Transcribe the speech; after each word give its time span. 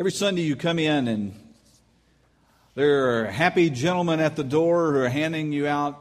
Every 0.00 0.12
Sunday 0.12 0.40
you 0.40 0.56
come 0.56 0.78
in 0.78 1.08
and 1.08 1.34
there 2.74 3.20
are 3.20 3.24
happy 3.26 3.68
gentlemen 3.68 4.18
at 4.18 4.34
the 4.34 4.42
door 4.42 4.92
who 4.92 5.00
are 5.00 5.10
handing 5.10 5.52
you 5.52 5.66
out 5.66 6.00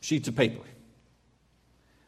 sheets 0.00 0.26
of 0.26 0.36
paper. 0.36 0.64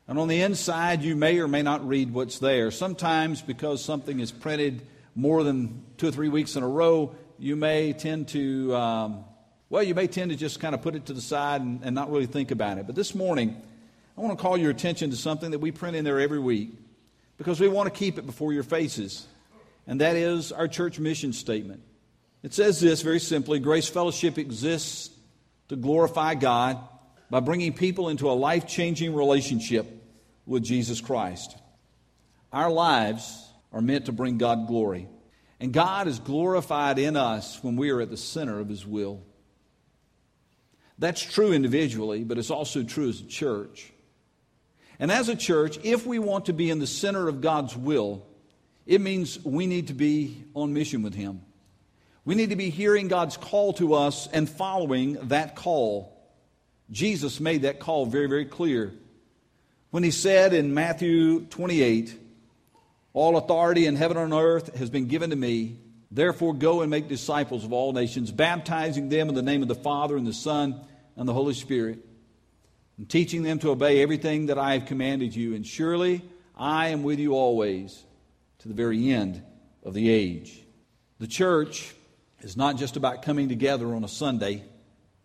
And 0.08 0.18
on 0.18 0.26
the 0.26 0.40
inside, 0.40 1.02
you 1.02 1.14
may 1.14 1.38
or 1.38 1.48
may 1.48 1.60
not 1.60 1.86
read 1.86 2.14
what's 2.14 2.38
there. 2.38 2.70
Sometimes, 2.70 3.42
because 3.42 3.84
something 3.84 4.20
is 4.20 4.32
printed 4.32 4.86
more 5.14 5.44
than 5.44 5.84
two 5.98 6.08
or 6.08 6.12
three 6.12 6.30
weeks 6.30 6.56
in 6.56 6.62
a 6.62 6.66
row, 6.66 7.14
you 7.38 7.56
may 7.56 7.92
tend 7.92 8.28
to, 8.28 8.74
um, 8.74 9.24
well, 9.68 9.82
you 9.82 9.94
may 9.94 10.06
tend 10.06 10.30
to 10.30 10.36
just 10.38 10.60
kind 10.60 10.74
of 10.74 10.80
put 10.80 10.94
it 10.94 11.04
to 11.04 11.12
the 11.12 11.20
side 11.20 11.60
and, 11.60 11.82
and 11.82 11.94
not 11.94 12.10
really 12.10 12.24
think 12.24 12.50
about 12.50 12.78
it. 12.78 12.86
But 12.86 12.94
this 12.94 13.14
morning, 13.14 13.60
I 14.16 14.22
want 14.22 14.38
to 14.38 14.42
call 14.42 14.56
your 14.56 14.70
attention 14.70 15.10
to 15.10 15.16
something 15.16 15.50
that 15.50 15.58
we 15.58 15.72
print 15.72 15.94
in 15.94 16.06
there 16.06 16.20
every 16.20 16.40
week 16.40 16.70
because 17.36 17.60
we 17.60 17.68
want 17.68 17.92
to 17.92 17.98
keep 17.98 18.16
it 18.16 18.24
before 18.24 18.54
your 18.54 18.62
faces, 18.62 19.26
and 19.86 20.00
that 20.00 20.16
is 20.16 20.52
our 20.52 20.68
church 20.68 20.98
mission 20.98 21.32
statement. 21.32 21.82
It 22.42 22.54
says 22.54 22.80
this 22.80 23.02
very 23.02 23.20
simply 23.20 23.58
Grace 23.58 23.88
Fellowship 23.88 24.38
exists 24.38 25.10
to 25.68 25.76
glorify 25.76 26.34
God 26.34 26.78
by 27.30 27.40
bringing 27.40 27.72
people 27.72 28.08
into 28.08 28.30
a 28.30 28.32
life 28.32 28.66
changing 28.66 29.14
relationship 29.14 29.86
with 30.44 30.62
Jesus 30.62 31.00
Christ. 31.00 31.56
Our 32.52 32.70
lives 32.70 33.48
are 33.72 33.80
meant 33.80 34.06
to 34.06 34.12
bring 34.12 34.38
God 34.38 34.66
glory. 34.66 35.08
And 35.58 35.72
God 35.72 36.08
is 36.08 36.18
glorified 36.18 36.98
in 36.98 37.16
us 37.16 37.62
when 37.62 37.76
we 37.76 37.90
are 37.90 38.00
at 38.00 38.10
the 38.10 38.16
center 38.16 38.58
of 38.58 38.68
His 38.68 38.84
will. 38.84 39.22
That's 40.98 41.22
true 41.22 41.52
individually, 41.52 42.24
but 42.24 42.36
it's 42.36 42.50
also 42.50 42.82
true 42.82 43.08
as 43.08 43.20
a 43.20 43.26
church. 43.26 43.92
And 44.98 45.10
as 45.10 45.28
a 45.28 45.36
church, 45.36 45.78
if 45.84 46.04
we 46.04 46.18
want 46.18 46.46
to 46.46 46.52
be 46.52 46.68
in 46.68 46.80
the 46.80 46.86
center 46.86 47.28
of 47.28 47.40
God's 47.40 47.76
will, 47.76 48.26
it 48.86 49.00
means 49.00 49.42
we 49.44 49.66
need 49.66 49.88
to 49.88 49.94
be 49.94 50.44
on 50.54 50.72
mission 50.72 51.02
with 51.02 51.14
Him. 51.14 51.42
We 52.24 52.34
need 52.34 52.50
to 52.50 52.56
be 52.56 52.70
hearing 52.70 53.08
God's 53.08 53.36
call 53.36 53.72
to 53.74 53.94
us 53.94 54.28
and 54.32 54.48
following 54.48 55.14
that 55.28 55.56
call. 55.56 56.16
Jesus 56.90 57.40
made 57.40 57.62
that 57.62 57.80
call 57.80 58.06
very, 58.06 58.28
very 58.28 58.44
clear 58.44 58.92
when 59.90 60.02
He 60.02 60.10
said 60.10 60.52
in 60.52 60.74
Matthew 60.74 61.44
28, 61.46 62.18
All 63.12 63.36
authority 63.36 63.86
in 63.86 63.96
heaven 63.96 64.16
and 64.16 64.32
on 64.32 64.40
earth 64.40 64.76
has 64.76 64.90
been 64.90 65.06
given 65.06 65.30
to 65.30 65.36
me. 65.36 65.78
Therefore, 66.10 66.54
go 66.54 66.82
and 66.82 66.90
make 66.90 67.08
disciples 67.08 67.64
of 67.64 67.72
all 67.72 67.92
nations, 67.92 68.30
baptizing 68.32 69.08
them 69.08 69.28
in 69.28 69.34
the 69.34 69.42
name 69.42 69.62
of 69.62 69.68
the 69.68 69.74
Father 69.74 70.16
and 70.16 70.26
the 70.26 70.32
Son 70.32 70.80
and 71.16 71.28
the 71.28 71.32
Holy 71.32 71.54
Spirit, 71.54 72.00
and 72.98 73.08
teaching 73.08 73.42
them 73.42 73.58
to 73.60 73.70
obey 73.70 74.02
everything 74.02 74.46
that 74.46 74.58
I 74.58 74.74
have 74.74 74.86
commanded 74.86 75.34
you. 75.34 75.54
And 75.54 75.66
surely 75.66 76.22
I 76.56 76.88
am 76.88 77.02
with 77.02 77.18
you 77.18 77.34
always 77.34 78.02
to 78.62 78.68
the 78.68 78.74
very 78.74 79.10
end 79.10 79.42
of 79.82 79.92
the 79.92 80.08
age. 80.08 80.62
The 81.18 81.26
church 81.26 81.94
is 82.40 82.56
not 82.56 82.76
just 82.76 82.96
about 82.96 83.22
coming 83.22 83.48
together 83.48 83.94
on 83.94 84.04
a 84.04 84.08
Sunday, 84.08 84.62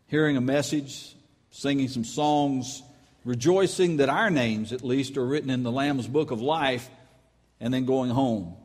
hearing 0.07 0.37
a 0.37 0.41
message, 0.41 1.15
singing 1.51 1.87
some 1.87 2.03
songs, 2.03 2.81
rejoicing 3.23 3.97
that 3.97 4.09
our 4.09 4.31
names, 4.31 4.73
at 4.73 4.83
least, 4.83 5.17
are 5.17 5.25
written 5.25 5.51
in 5.51 5.61
the 5.61 5.71
Lamb's 5.71 6.07
book 6.07 6.31
of 6.31 6.41
life, 6.41 6.89
and 7.59 7.71
then 7.71 7.85
going 7.85 8.09
home. 8.09 8.55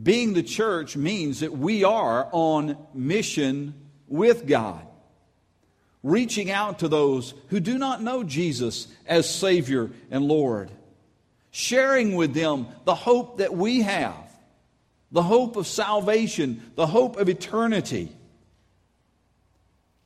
Being 0.00 0.34
the 0.34 0.42
church 0.42 0.96
means 0.96 1.40
that 1.40 1.52
we 1.52 1.82
are 1.82 2.28
on 2.30 2.76
mission 2.94 3.74
with 4.06 4.46
God, 4.46 4.86
reaching 6.02 6.50
out 6.50 6.80
to 6.80 6.88
those 6.88 7.34
who 7.48 7.58
do 7.58 7.76
not 7.78 8.02
know 8.02 8.22
Jesus 8.22 8.86
as 9.06 9.28
Savior 9.28 9.90
and 10.10 10.24
Lord, 10.24 10.70
sharing 11.54 12.16
with 12.16 12.34
them 12.34 12.66
the 12.84 12.96
hope 12.96 13.38
that 13.38 13.54
we 13.54 13.82
have 13.82 14.16
the 15.12 15.22
hope 15.22 15.54
of 15.54 15.68
salvation, 15.68 16.60
the 16.74 16.88
hope 16.88 17.16
of 17.18 17.28
eternity. 17.28 18.10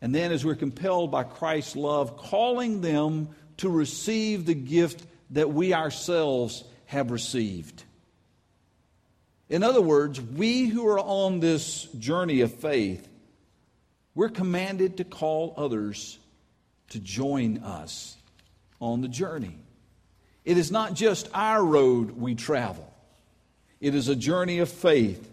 And 0.03 0.15
then, 0.15 0.33
as 0.33 0.45
we're 0.45 0.55
compelled 0.55 1.11
by 1.11 1.23
Christ's 1.23 1.77
love, 1.77 2.19
calling 2.19 2.83
them 2.83 3.31
to 3.57 3.71
receive 3.71 4.45
the 4.45 4.55
gift 4.55 5.03
that 5.31 5.51
we 5.51 5.73
ourselves 5.73 6.63
have 6.85 7.11
received. 7.11 7.83
In 9.49 9.63
other 9.63 9.81
words, 9.81 10.21
we 10.21 10.67
who 10.67 10.87
are 10.87 11.01
on 11.01 11.41
this 11.41 11.85
journey 11.99 12.43
of 12.43 12.53
faith, 12.53 13.09
we're 14.15 14.29
commanded 14.29 14.99
to 14.99 15.05
call 15.05 15.55
others 15.57 16.19
to 16.91 16.99
join 16.99 17.59
us 17.59 18.15
on 18.79 19.01
the 19.01 19.09
journey. 19.09 19.57
It 20.45 20.57
is 20.57 20.71
not 20.71 20.95
just 20.95 21.29
our 21.35 21.65
road 21.65 22.13
we 22.13 22.35
travel. 22.35 22.93
It 23.81 23.95
is 23.95 24.09
a 24.09 24.17
journey 24.17 24.59
of 24.59 24.69
faith, 24.69 25.31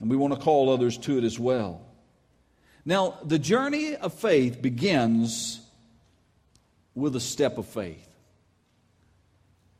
and 0.00 0.08
we 0.10 0.16
want 0.16 0.34
to 0.34 0.40
call 0.40 0.70
others 0.70 0.96
to 0.98 1.18
it 1.18 1.24
as 1.24 1.38
well. 1.38 1.82
Now, 2.84 3.18
the 3.24 3.38
journey 3.38 3.94
of 3.94 4.14
faith 4.14 4.60
begins 4.60 5.60
with 6.94 7.14
a 7.16 7.20
step 7.20 7.58
of 7.58 7.66
faith. 7.66 8.08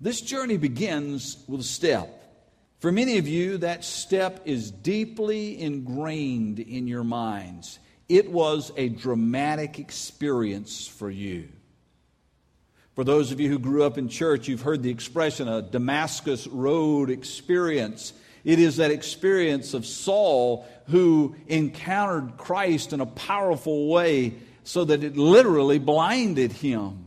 This 0.00 0.20
journey 0.20 0.56
begins 0.56 1.42
with 1.46 1.60
a 1.60 1.64
step. 1.64 2.18
For 2.80 2.90
many 2.90 3.18
of 3.18 3.28
you, 3.28 3.58
that 3.58 3.84
step 3.84 4.42
is 4.44 4.70
deeply 4.70 5.60
ingrained 5.60 6.58
in 6.58 6.88
your 6.88 7.04
minds. 7.04 7.78
It 8.08 8.30
was 8.30 8.72
a 8.76 8.88
dramatic 8.88 9.78
experience 9.78 10.86
for 10.86 11.08
you. 11.08 11.48
For 12.94 13.04
those 13.04 13.32
of 13.32 13.40
you 13.40 13.48
who 13.48 13.58
grew 13.58 13.84
up 13.84 13.96
in 13.96 14.08
church, 14.08 14.48
you've 14.48 14.62
heard 14.62 14.82
the 14.82 14.90
expression 14.90 15.48
a 15.48 15.62
Damascus 15.62 16.46
Road 16.46 17.08
experience. 17.08 18.12
It 18.44 18.58
is 18.58 18.76
that 18.76 18.90
experience 18.90 19.72
of 19.72 19.86
Saul 19.86 20.66
who 20.88 21.34
encountered 21.46 22.36
Christ 22.36 22.92
in 22.92 23.00
a 23.00 23.06
powerful 23.06 23.88
way 23.88 24.34
so 24.64 24.84
that 24.84 25.02
it 25.02 25.16
literally 25.16 25.78
blinded 25.78 26.52
him 26.52 27.06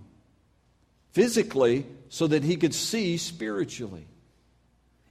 physically 1.12 1.86
so 2.10 2.28
that 2.28 2.44
he 2.44 2.56
could 2.56 2.74
see 2.74 3.18
spiritually. 3.18 4.08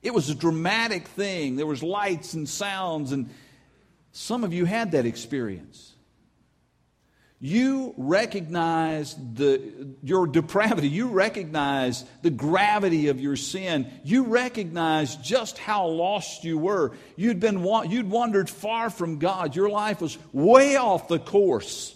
It 0.02 0.12
was 0.12 0.28
a 0.28 0.34
dramatic 0.34 1.06
thing. 1.08 1.56
There 1.56 1.66
was 1.66 1.82
lights 1.82 2.34
and 2.34 2.48
sounds 2.48 3.12
and 3.12 3.30
some 4.12 4.44
of 4.44 4.52
you 4.52 4.64
had 4.64 4.92
that 4.92 5.06
experience 5.06 5.92
you 7.44 7.93
recognize 7.99 9.15
the, 9.15 9.60
your 10.03 10.27
depravity. 10.27 10.88
You 10.88 11.09
recognize 11.09 12.03
the 12.22 12.31
gravity 12.31 13.09
of 13.09 13.21
your 13.21 13.37
sin. 13.37 13.87
You 14.03 14.25
recognize 14.25 15.16
just 15.16 15.59
how 15.59 15.88
lost 15.88 16.44
you 16.44 16.56
were. 16.56 16.93
You'd, 17.16 17.41
been, 17.41 17.62
you'd 17.91 18.09
wandered 18.09 18.49
far 18.49 18.88
from 18.88 19.19
God. 19.19 19.55
Your 19.55 19.69
life 19.69 20.00
was 20.00 20.16
way 20.32 20.77
off 20.77 21.09
the 21.09 21.19
course. 21.19 21.94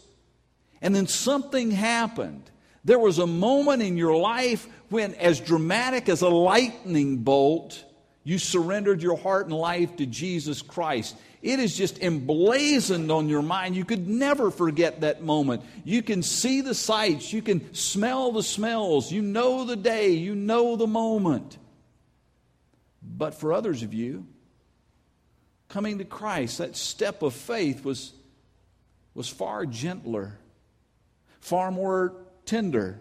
And 0.83 0.95
then 0.95 1.07
something 1.07 1.71
happened. 1.71 2.43
There 2.85 2.99
was 2.99 3.19
a 3.19 3.27
moment 3.27 3.83
in 3.83 3.97
your 3.97 4.19
life 4.19 4.69
when, 4.91 5.15
as 5.15 5.41
dramatic 5.41 6.11
as 6.11 6.21
a 6.21 6.29
lightning 6.29 7.17
bolt, 7.25 7.83
you 8.29 8.37
surrendered 8.37 9.01
your 9.01 9.17
heart 9.17 9.47
and 9.47 9.55
life 9.55 9.97
to 9.97 10.05
Jesus 10.05 10.61
Christ. 10.61 11.17
It 11.41 11.61
is 11.61 11.75
just 11.75 12.03
emblazoned 12.03 13.11
on 13.11 13.31
your 13.31 13.41
mind. 13.41 13.75
You 13.75 13.87
could 13.87 14.07
never 14.07 14.51
forget 14.51 15.01
that 15.01 15.23
moment. 15.23 15.63
You 15.83 16.03
can 16.03 16.23
see 16.23 16.61
the 16.61 16.75
sights, 16.75 17.33
you 17.33 17.41
can 17.41 17.73
smell 17.73 18.33
the 18.33 18.43
smells, 18.43 19.11
you 19.11 19.23
know 19.23 19.65
the 19.65 19.77
day, 19.77 20.11
you 20.11 20.35
know 20.35 20.77
the 20.77 20.87
moment. 20.87 21.57
But 23.03 23.35
for 23.35 23.55
others 23.55 23.83
of 23.83 23.95
you, 23.95 24.27
coming 25.71 25.97
to 25.97 26.05
Christ, 26.05 26.59
that 26.59 26.77
step 26.77 27.23
of 27.23 27.33
faith 27.33 27.83
was, 27.83 28.13
was 29.15 29.27
far 29.27 29.65
gentler, 29.65 30.39
far 31.41 31.71
more 31.71 32.13
tender. 32.45 33.01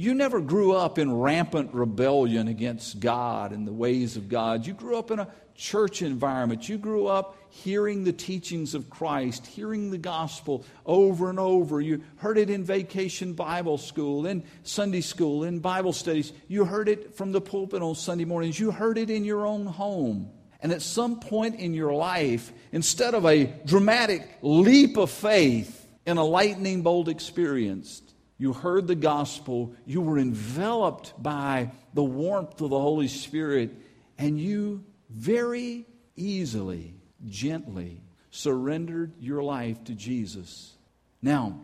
You 0.00 0.14
never 0.14 0.40
grew 0.40 0.72
up 0.72 0.98
in 0.98 1.12
rampant 1.12 1.74
rebellion 1.74 2.48
against 2.48 3.00
God 3.00 3.52
and 3.52 3.66
the 3.66 3.72
ways 3.72 4.16
of 4.16 4.30
God. 4.30 4.66
You 4.66 4.72
grew 4.72 4.96
up 4.96 5.10
in 5.10 5.18
a 5.18 5.28
church 5.54 6.00
environment. 6.00 6.66
You 6.70 6.78
grew 6.78 7.06
up 7.06 7.36
hearing 7.50 8.04
the 8.04 8.12
teachings 8.14 8.74
of 8.74 8.88
Christ, 8.88 9.46
hearing 9.46 9.90
the 9.90 9.98
gospel 9.98 10.64
over 10.86 11.28
and 11.28 11.38
over. 11.38 11.82
You 11.82 12.02
heard 12.16 12.38
it 12.38 12.48
in 12.48 12.64
vacation 12.64 13.34
Bible 13.34 13.76
school, 13.76 14.26
in 14.26 14.42
Sunday 14.62 15.02
school, 15.02 15.44
in 15.44 15.58
Bible 15.58 15.92
studies. 15.92 16.32
You 16.48 16.64
heard 16.64 16.88
it 16.88 17.14
from 17.14 17.32
the 17.32 17.42
pulpit 17.42 17.82
on 17.82 17.94
Sunday 17.94 18.24
mornings. 18.24 18.58
You 18.58 18.70
heard 18.70 18.96
it 18.96 19.10
in 19.10 19.22
your 19.26 19.44
own 19.44 19.66
home. 19.66 20.30
And 20.62 20.72
at 20.72 20.80
some 20.80 21.20
point 21.20 21.56
in 21.56 21.74
your 21.74 21.92
life, 21.92 22.54
instead 22.72 23.12
of 23.12 23.26
a 23.26 23.44
dramatic 23.66 24.26
leap 24.40 24.96
of 24.96 25.10
faith 25.10 25.86
in 26.06 26.16
a 26.16 26.24
lightning 26.24 26.80
bolt 26.80 27.08
experience, 27.08 28.00
you 28.40 28.54
heard 28.54 28.86
the 28.86 28.94
gospel, 28.94 29.74
you 29.84 30.00
were 30.00 30.18
enveloped 30.18 31.12
by 31.22 31.72
the 31.92 32.02
warmth 32.02 32.58
of 32.62 32.70
the 32.70 32.80
Holy 32.80 33.06
Spirit, 33.06 33.70
and 34.16 34.40
you 34.40 34.82
very 35.10 35.84
easily, 36.16 36.94
gently 37.28 38.00
surrendered 38.30 39.12
your 39.20 39.42
life 39.42 39.84
to 39.84 39.94
Jesus. 39.94 40.72
Now, 41.20 41.60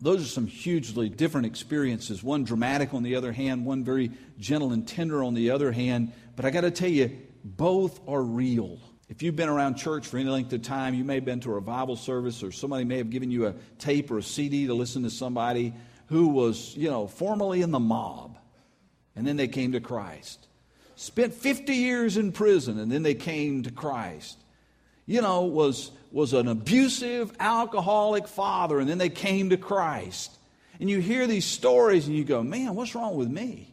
those 0.00 0.20
are 0.20 0.28
some 0.28 0.48
hugely 0.48 1.08
different 1.08 1.46
experiences. 1.46 2.24
One 2.24 2.42
dramatic 2.42 2.92
on 2.92 3.04
the 3.04 3.14
other 3.14 3.30
hand, 3.30 3.64
one 3.64 3.84
very 3.84 4.10
gentle 4.36 4.72
and 4.72 4.86
tender 4.86 5.22
on 5.22 5.34
the 5.34 5.52
other 5.52 5.70
hand. 5.70 6.12
But 6.34 6.44
I 6.44 6.50
got 6.50 6.62
to 6.62 6.72
tell 6.72 6.90
you, 6.90 7.16
both 7.44 8.00
are 8.08 8.22
real. 8.22 8.80
If 9.08 9.22
you've 9.22 9.36
been 9.36 9.48
around 9.48 9.76
church 9.76 10.06
for 10.06 10.18
any 10.18 10.28
length 10.28 10.52
of 10.52 10.62
time, 10.62 10.94
you 10.94 11.02
may 11.02 11.14
have 11.14 11.24
been 11.24 11.40
to 11.40 11.50
a 11.50 11.54
revival 11.54 11.96
service 11.96 12.42
or 12.42 12.52
somebody 12.52 12.84
may 12.84 12.98
have 12.98 13.08
given 13.08 13.30
you 13.30 13.46
a 13.46 13.54
tape 13.78 14.10
or 14.10 14.18
a 14.18 14.22
CD 14.22 14.66
to 14.66 14.74
listen 14.74 15.02
to 15.04 15.10
somebody 15.10 15.72
who 16.06 16.28
was, 16.28 16.76
you 16.76 16.90
know, 16.90 17.06
formerly 17.06 17.62
in 17.62 17.70
the 17.70 17.78
mob 17.78 18.36
and 19.16 19.26
then 19.26 19.36
they 19.36 19.48
came 19.48 19.72
to 19.72 19.80
Christ. 19.80 20.46
Spent 20.96 21.32
50 21.32 21.74
years 21.74 22.16
in 22.18 22.32
prison 22.32 22.78
and 22.78 22.92
then 22.92 23.02
they 23.02 23.14
came 23.14 23.62
to 23.62 23.70
Christ. 23.70 24.36
You 25.06 25.22
know, 25.22 25.42
was, 25.42 25.90
was 26.12 26.34
an 26.34 26.46
abusive, 26.46 27.32
alcoholic 27.40 28.28
father 28.28 28.78
and 28.78 28.88
then 28.88 28.98
they 28.98 29.08
came 29.08 29.50
to 29.50 29.56
Christ. 29.56 30.36
And 30.80 30.90
you 30.90 31.00
hear 31.00 31.26
these 31.26 31.46
stories 31.46 32.06
and 32.06 32.14
you 32.14 32.24
go, 32.24 32.42
man, 32.42 32.74
what's 32.74 32.94
wrong 32.94 33.16
with 33.16 33.28
me? 33.28 33.72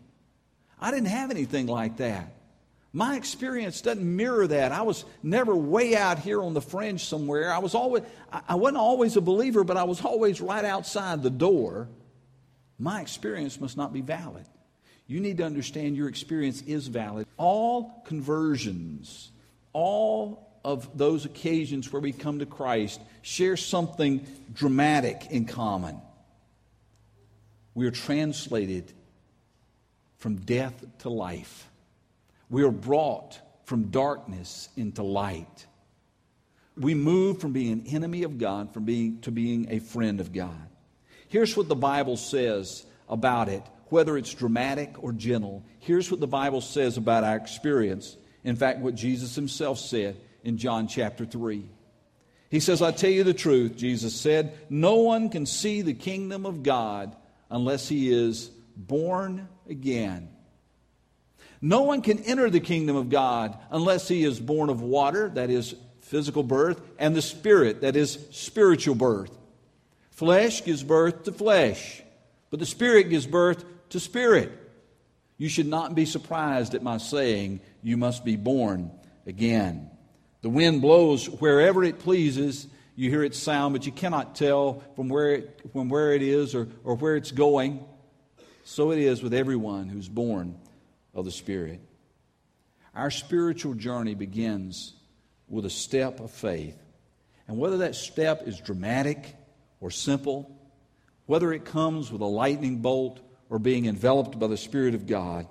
I 0.79 0.91
didn't 0.91 1.07
have 1.07 1.29
anything 1.29 1.67
like 1.67 1.97
that. 1.97 2.34
My 2.95 3.17
experience 3.17 3.81
doesn't 3.81 4.15
mirror 4.15 4.47
that. 4.47 4.71
I 4.71 4.83
was 4.83 5.03
never 5.21 5.53
way 5.53 5.97
out 5.97 6.17
here 6.17 6.41
on 6.41 6.53
the 6.53 6.61
fringe 6.61 7.03
somewhere. 7.03 7.51
I 7.51 7.57
was 7.57 7.75
always 7.75 8.03
I 8.47 8.55
wasn't 8.55 8.77
always 8.77 9.17
a 9.17 9.21
believer, 9.21 9.65
but 9.65 9.75
I 9.75 9.83
was 9.83 9.99
always 10.05 10.39
right 10.39 10.63
outside 10.63 11.21
the 11.21 11.29
door. 11.29 11.89
My 12.79 13.01
experience 13.01 13.59
must 13.59 13.75
not 13.75 13.91
be 13.91 13.99
valid. 13.99 14.45
You 15.07 15.19
need 15.19 15.39
to 15.39 15.43
understand 15.43 15.97
your 15.97 16.07
experience 16.07 16.61
is 16.61 16.87
valid. 16.87 17.27
All 17.35 18.01
conversions, 18.05 19.29
all 19.73 20.57
of 20.63 20.97
those 20.97 21.25
occasions 21.25 21.91
where 21.91 22.01
we 22.01 22.13
come 22.13 22.39
to 22.39 22.45
Christ 22.45 23.01
share 23.23 23.57
something 23.57 24.25
dramatic 24.53 25.27
in 25.31 25.43
common. 25.43 25.99
We 27.73 27.87
are 27.87 27.91
translated 27.91 28.89
from 30.17 30.37
death 30.37 30.81
to 30.99 31.09
life. 31.09 31.69
We 32.49 32.63
are 32.63 32.71
brought 32.71 33.39
from 33.65 33.85
darkness 33.85 34.69
into 34.75 35.03
light. 35.03 35.65
We 36.77 36.93
move 36.93 37.39
from 37.39 37.53
being 37.53 37.71
an 37.71 37.87
enemy 37.87 38.23
of 38.23 38.37
God 38.37 38.73
from 38.73 38.85
being, 38.85 39.21
to 39.21 39.31
being 39.31 39.67
a 39.71 39.79
friend 39.79 40.19
of 40.19 40.33
God. 40.33 40.69
Here's 41.27 41.55
what 41.57 41.67
the 41.67 41.75
Bible 41.75 42.17
says 42.17 42.85
about 43.09 43.49
it, 43.49 43.63
whether 43.87 44.17
it's 44.17 44.33
dramatic 44.33 45.03
or 45.03 45.11
gentle. 45.11 45.65
Here's 45.79 46.11
what 46.11 46.19
the 46.19 46.27
Bible 46.27 46.61
says 46.61 46.97
about 46.97 47.23
our 47.23 47.35
experience. 47.35 48.15
In 48.43 48.55
fact, 48.55 48.79
what 48.79 48.95
Jesus 48.95 49.35
himself 49.35 49.79
said 49.79 50.17
in 50.43 50.57
John 50.57 50.87
chapter 50.87 51.25
3. 51.25 51.67
He 52.49 52.59
says, 52.59 52.81
I 52.81 52.91
tell 52.91 53.09
you 53.09 53.23
the 53.23 53.33
truth, 53.33 53.75
Jesus 53.75 54.15
said, 54.15 54.57
no 54.69 54.97
one 54.97 55.29
can 55.29 55.45
see 55.45 55.81
the 55.81 55.93
kingdom 55.93 56.45
of 56.45 56.61
God 56.61 57.15
unless 57.49 57.89
he 57.89 58.13
is 58.13 58.51
born 58.77 59.47
again. 59.67 60.29
No 61.61 61.81
one 61.81 62.01
can 62.01 62.19
enter 62.19 62.49
the 62.49 62.59
kingdom 62.59 62.95
of 62.95 63.09
God 63.09 63.57
unless 63.71 64.07
he 64.07 64.23
is 64.23 64.39
born 64.39 64.69
of 64.69 64.81
water, 64.81 65.29
that 65.29 65.49
is 65.49 65.75
physical 66.01 66.43
birth, 66.43 66.81
and 66.99 67.15
the 67.15 67.21
Spirit, 67.21 67.81
that 67.81 67.95
is 67.95 68.19
spiritual 68.31 68.95
birth. 68.95 69.35
Flesh 70.11 70.63
gives 70.63 70.83
birth 70.83 71.23
to 71.23 71.31
flesh, 71.31 72.01
but 72.49 72.59
the 72.59 72.65
Spirit 72.65 73.09
gives 73.09 73.25
birth 73.25 73.65
to 73.89 73.99
spirit. 73.99 74.51
You 75.37 75.49
should 75.49 75.67
not 75.67 75.95
be 75.95 76.05
surprised 76.05 76.75
at 76.75 76.83
my 76.83 76.97
saying, 76.97 77.59
You 77.81 77.97
must 77.97 78.23
be 78.23 78.35
born 78.35 78.91
again. 79.25 79.89
The 80.41 80.49
wind 80.49 80.81
blows 80.81 81.29
wherever 81.29 81.83
it 81.83 81.99
pleases. 81.99 82.67
You 82.95 83.09
hear 83.09 83.23
its 83.23 83.37
sound, 83.37 83.73
but 83.73 83.85
you 83.85 83.91
cannot 83.91 84.35
tell 84.35 84.83
from 84.95 85.09
where 85.09 85.31
it, 85.33 85.61
from 85.73 85.89
where 85.89 86.13
it 86.13 86.21
is 86.21 86.55
or, 86.55 86.69
or 86.83 86.95
where 86.95 87.15
it's 87.17 87.31
going. 87.31 87.83
So 88.63 88.91
it 88.91 88.99
is 88.99 89.21
with 89.21 89.33
everyone 89.33 89.89
who's 89.89 90.07
born 90.07 90.55
of 91.15 91.25
the 91.25 91.31
Spirit. 91.31 91.79
Our 92.93 93.09
spiritual 93.09 93.73
journey 93.73 94.13
begins 94.13 94.93
with 95.47 95.65
a 95.65 95.69
step 95.69 96.19
of 96.19 96.31
faith. 96.31 96.77
And 97.47 97.57
whether 97.57 97.77
that 97.77 97.95
step 97.95 98.47
is 98.47 98.59
dramatic 98.59 99.35
or 99.79 99.91
simple, 99.91 100.59
whether 101.25 101.51
it 101.53 101.65
comes 101.65 102.11
with 102.11 102.21
a 102.21 102.25
lightning 102.25 102.81
bolt 102.81 103.19
or 103.49 103.59
being 103.59 103.85
enveloped 103.85 104.37
by 104.37 104.47
the 104.47 104.57
Spirit 104.57 104.95
of 104.95 105.07
God, 105.07 105.47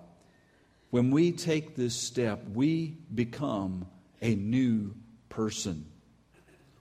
when 0.90 1.11
we 1.11 1.32
take 1.32 1.75
this 1.75 1.94
step, 1.94 2.44
we 2.52 2.99
become 3.12 3.87
a 4.22 4.34
new 4.34 4.94
person. 5.28 5.87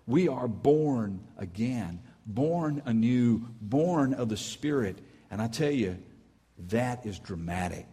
We 0.06 0.28
are 0.28 0.48
born 0.48 1.28
again, 1.38 2.02
born 2.26 2.82
anew, 2.86 3.48
born 3.60 4.14
of 4.14 4.30
the 4.30 4.38
Spirit. 4.38 5.00
And 5.32 5.42
I 5.42 5.48
tell 5.48 5.72
you, 5.72 5.98
that 6.70 7.06
is 7.06 7.20
dramatic. 7.20 7.88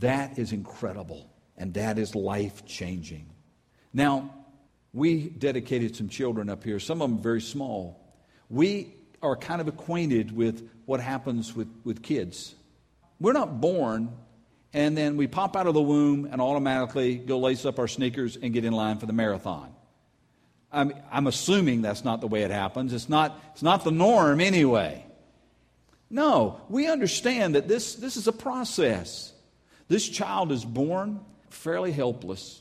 That 0.00 0.38
is 0.38 0.52
incredible. 0.52 1.30
And 1.56 1.74
that 1.74 1.98
is 1.98 2.14
life 2.14 2.66
changing. 2.66 3.30
Now, 3.92 4.34
we 4.92 5.28
dedicated 5.28 5.96
some 5.96 6.08
children 6.08 6.48
up 6.48 6.64
here, 6.64 6.78
some 6.78 7.02
of 7.02 7.10
them 7.10 7.18
very 7.18 7.40
small. 7.40 8.00
We 8.48 8.94
are 9.22 9.36
kind 9.36 9.60
of 9.60 9.68
acquainted 9.68 10.34
with 10.34 10.68
what 10.84 11.00
happens 11.00 11.54
with, 11.54 11.68
with 11.84 12.02
kids. 12.02 12.54
We're 13.20 13.32
not 13.32 13.60
born 13.60 14.12
and 14.76 14.94
then 14.94 15.16
we 15.16 15.26
pop 15.26 15.56
out 15.56 15.66
of 15.66 15.72
the 15.72 15.80
womb 15.80 16.28
and 16.30 16.38
automatically 16.38 17.16
go 17.16 17.38
lace 17.38 17.64
up 17.64 17.78
our 17.78 17.88
sneakers 17.88 18.36
and 18.36 18.52
get 18.52 18.64
in 18.66 18.74
line 18.74 18.98
for 18.98 19.06
the 19.06 19.12
marathon. 19.14 19.72
I'm, 20.70 20.92
I'm 21.10 21.26
assuming 21.26 21.80
that's 21.80 22.04
not 22.04 22.20
the 22.20 22.26
way 22.26 22.42
it 22.42 22.50
happens. 22.50 22.92
It's 22.92 23.08
not, 23.08 23.40
it's 23.52 23.62
not 23.62 23.84
the 23.84 23.90
norm 23.90 24.38
anyway. 24.38 25.06
No, 26.10 26.60
we 26.68 26.88
understand 26.88 27.54
that 27.54 27.68
this, 27.68 27.94
this 27.94 28.18
is 28.18 28.28
a 28.28 28.32
process. 28.32 29.32
This 29.88 30.08
child 30.08 30.52
is 30.52 30.64
born 30.64 31.20
fairly 31.50 31.92
helpless. 31.92 32.60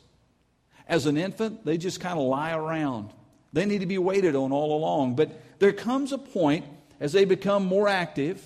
As 0.88 1.06
an 1.06 1.18
infant, 1.18 1.66
they 1.66 1.78
just 1.78 2.00
kind 2.00 2.20
of 2.20 2.26
lie 2.26 2.54
around. 2.54 3.12
They 3.54 3.66
need 3.66 3.80
to 3.80 3.86
be 3.86 3.98
waited 3.98 4.36
on 4.36 4.52
all 4.52 4.78
along. 4.78 5.16
But 5.16 5.32
there 5.60 5.74
comes 5.74 6.12
a 6.12 6.18
point 6.18 6.66
as 7.00 7.12
they 7.12 7.26
become 7.26 7.66
more 7.66 7.88
active, 7.88 8.42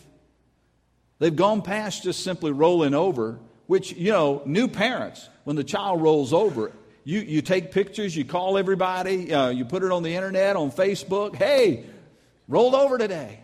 they've 1.19 1.35
gone 1.35 1.61
past 1.61 2.03
just 2.03 2.23
simply 2.23 2.51
rolling 2.51 2.93
over, 2.93 3.39
which, 3.67 3.91
you 3.93 4.11
know, 4.11 4.41
new 4.45 4.67
parents, 4.67 5.27
when 5.43 5.55
the 5.55 5.63
child 5.63 6.01
rolls 6.01 6.33
over, 6.33 6.71
you, 7.03 7.19
you 7.19 7.41
take 7.41 7.71
pictures, 7.71 8.15
you 8.15 8.25
call 8.25 8.57
everybody, 8.57 9.33
uh, 9.33 9.49
you 9.49 9.65
put 9.65 9.83
it 9.83 9.91
on 9.91 10.03
the 10.03 10.15
internet, 10.15 10.55
on 10.55 10.71
Facebook. 10.71 11.35
Hey, 11.35 11.85
rolled 12.47 12.75
over 12.75 12.97
today. 12.97 13.39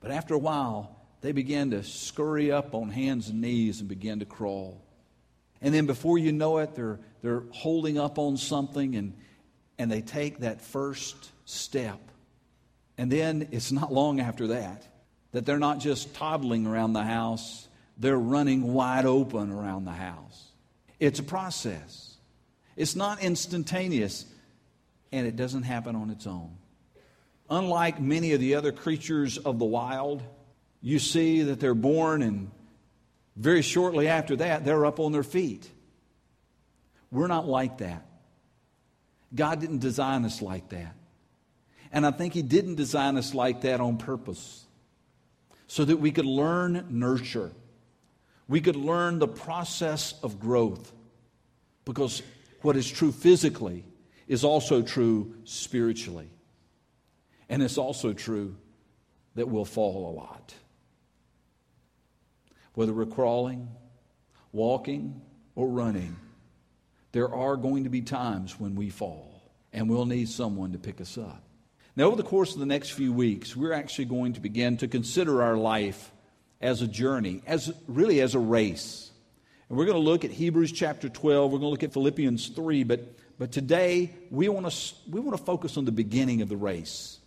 But 0.00 0.10
after 0.10 0.34
a 0.34 0.38
while, 0.38 0.99
they 1.20 1.32
begin 1.32 1.70
to 1.72 1.82
scurry 1.82 2.50
up 2.50 2.74
on 2.74 2.90
hands 2.90 3.28
and 3.28 3.40
knees 3.40 3.80
and 3.80 3.88
begin 3.88 4.20
to 4.20 4.24
crawl. 4.24 4.82
And 5.60 5.74
then 5.74 5.86
before 5.86 6.18
you 6.18 6.32
know 6.32 6.58
it, 6.58 6.74
they're, 6.74 6.98
they're 7.22 7.42
holding 7.50 7.98
up 7.98 8.18
on 8.18 8.36
something 8.36 8.96
and, 8.96 9.14
and 9.78 9.90
they 9.90 10.00
take 10.00 10.40
that 10.40 10.62
first 10.62 11.30
step. 11.44 12.00
And 12.96 13.10
then 13.10 13.48
it's 13.50 13.72
not 13.72 13.92
long 13.92 14.20
after 14.20 14.48
that 14.48 14.86
that 15.32 15.46
they're 15.46 15.58
not 15.58 15.78
just 15.78 16.14
toddling 16.14 16.66
around 16.66 16.92
the 16.92 17.04
house, 17.04 17.68
they're 17.96 18.18
running 18.18 18.72
wide 18.72 19.06
open 19.06 19.52
around 19.52 19.84
the 19.84 19.92
house. 19.92 20.48
It's 20.98 21.20
a 21.20 21.22
process, 21.22 22.16
it's 22.76 22.96
not 22.96 23.22
instantaneous, 23.22 24.26
and 25.12 25.26
it 25.26 25.36
doesn't 25.36 25.64
happen 25.64 25.96
on 25.96 26.10
its 26.10 26.26
own. 26.26 26.56
Unlike 27.48 28.00
many 28.00 28.32
of 28.32 28.40
the 28.40 28.54
other 28.54 28.72
creatures 28.72 29.38
of 29.38 29.58
the 29.58 29.64
wild, 29.64 30.22
you 30.82 30.98
see 30.98 31.42
that 31.42 31.60
they're 31.60 31.74
born, 31.74 32.22
and 32.22 32.50
very 33.36 33.62
shortly 33.62 34.08
after 34.08 34.36
that, 34.36 34.64
they're 34.64 34.86
up 34.86 34.98
on 34.98 35.12
their 35.12 35.22
feet. 35.22 35.68
We're 37.10 37.26
not 37.26 37.46
like 37.46 37.78
that. 37.78 38.06
God 39.34 39.60
didn't 39.60 39.78
design 39.78 40.24
us 40.24 40.40
like 40.40 40.70
that. 40.70 40.94
And 41.92 42.06
I 42.06 42.10
think 42.10 42.34
He 42.34 42.42
didn't 42.42 42.76
design 42.76 43.16
us 43.16 43.34
like 43.34 43.62
that 43.62 43.80
on 43.80 43.98
purpose 43.98 44.64
so 45.66 45.84
that 45.84 45.98
we 45.98 46.10
could 46.10 46.26
learn 46.26 46.86
nurture. 46.90 47.52
We 48.48 48.60
could 48.60 48.76
learn 48.76 49.18
the 49.18 49.28
process 49.28 50.14
of 50.22 50.40
growth. 50.40 50.92
Because 51.84 52.22
what 52.62 52.76
is 52.76 52.90
true 52.90 53.12
physically 53.12 53.84
is 54.26 54.44
also 54.44 54.82
true 54.82 55.34
spiritually. 55.44 56.30
And 57.48 57.62
it's 57.62 57.78
also 57.78 58.12
true 58.12 58.56
that 59.34 59.48
we'll 59.48 59.64
fall 59.64 60.10
a 60.10 60.12
lot 60.12 60.54
whether 62.74 62.92
we're 62.92 63.06
crawling, 63.06 63.68
walking, 64.52 65.20
or 65.54 65.68
running, 65.68 66.16
there 67.12 67.32
are 67.32 67.56
going 67.56 67.84
to 67.84 67.90
be 67.90 68.00
times 68.02 68.58
when 68.58 68.74
we 68.74 68.90
fall, 68.90 69.42
and 69.72 69.88
we'll 69.88 70.06
need 70.06 70.28
someone 70.28 70.72
to 70.72 70.78
pick 70.78 71.00
us 71.00 71.18
up. 71.18 71.42
Now, 71.96 72.04
over 72.04 72.16
the 72.16 72.22
course 72.22 72.54
of 72.54 72.60
the 72.60 72.66
next 72.66 72.90
few 72.90 73.12
weeks, 73.12 73.56
we're 73.56 73.72
actually 73.72 74.06
going 74.06 74.32
to 74.32 74.40
begin 74.40 74.76
to 74.78 74.88
consider 74.88 75.42
our 75.42 75.56
life 75.56 76.12
as 76.60 76.82
a 76.82 76.86
journey, 76.86 77.42
as 77.46 77.72
really 77.86 78.20
as 78.20 78.34
a 78.34 78.38
race. 78.38 79.10
And 79.68 79.78
we're 79.78 79.86
going 79.86 80.02
to 80.02 80.02
look 80.02 80.24
at 80.24 80.32
Hebrews 80.32 80.72
chapter 80.72 81.08
12, 81.08 81.52
we're 81.52 81.58
going 81.58 81.68
to 81.68 81.70
look 81.70 81.84
at 81.84 81.92
Philippians 81.92 82.48
3, 82.48 82.84
but, 82.84 83.14
but 83.38 83.52
today 83.52 84.10
we 84.30 84.48
want, 84.48 84.68
to, 84.68 84.94
we 85.08 85.20
want 85.20 85.38
to 85.38 85.44
focus 85.44 85.76
on 85.76 85.84
the 85.84 85.92
beginning 85.92 86.42
of 86.42 86.48
the 86.48 86.56
race. 86.56 87.19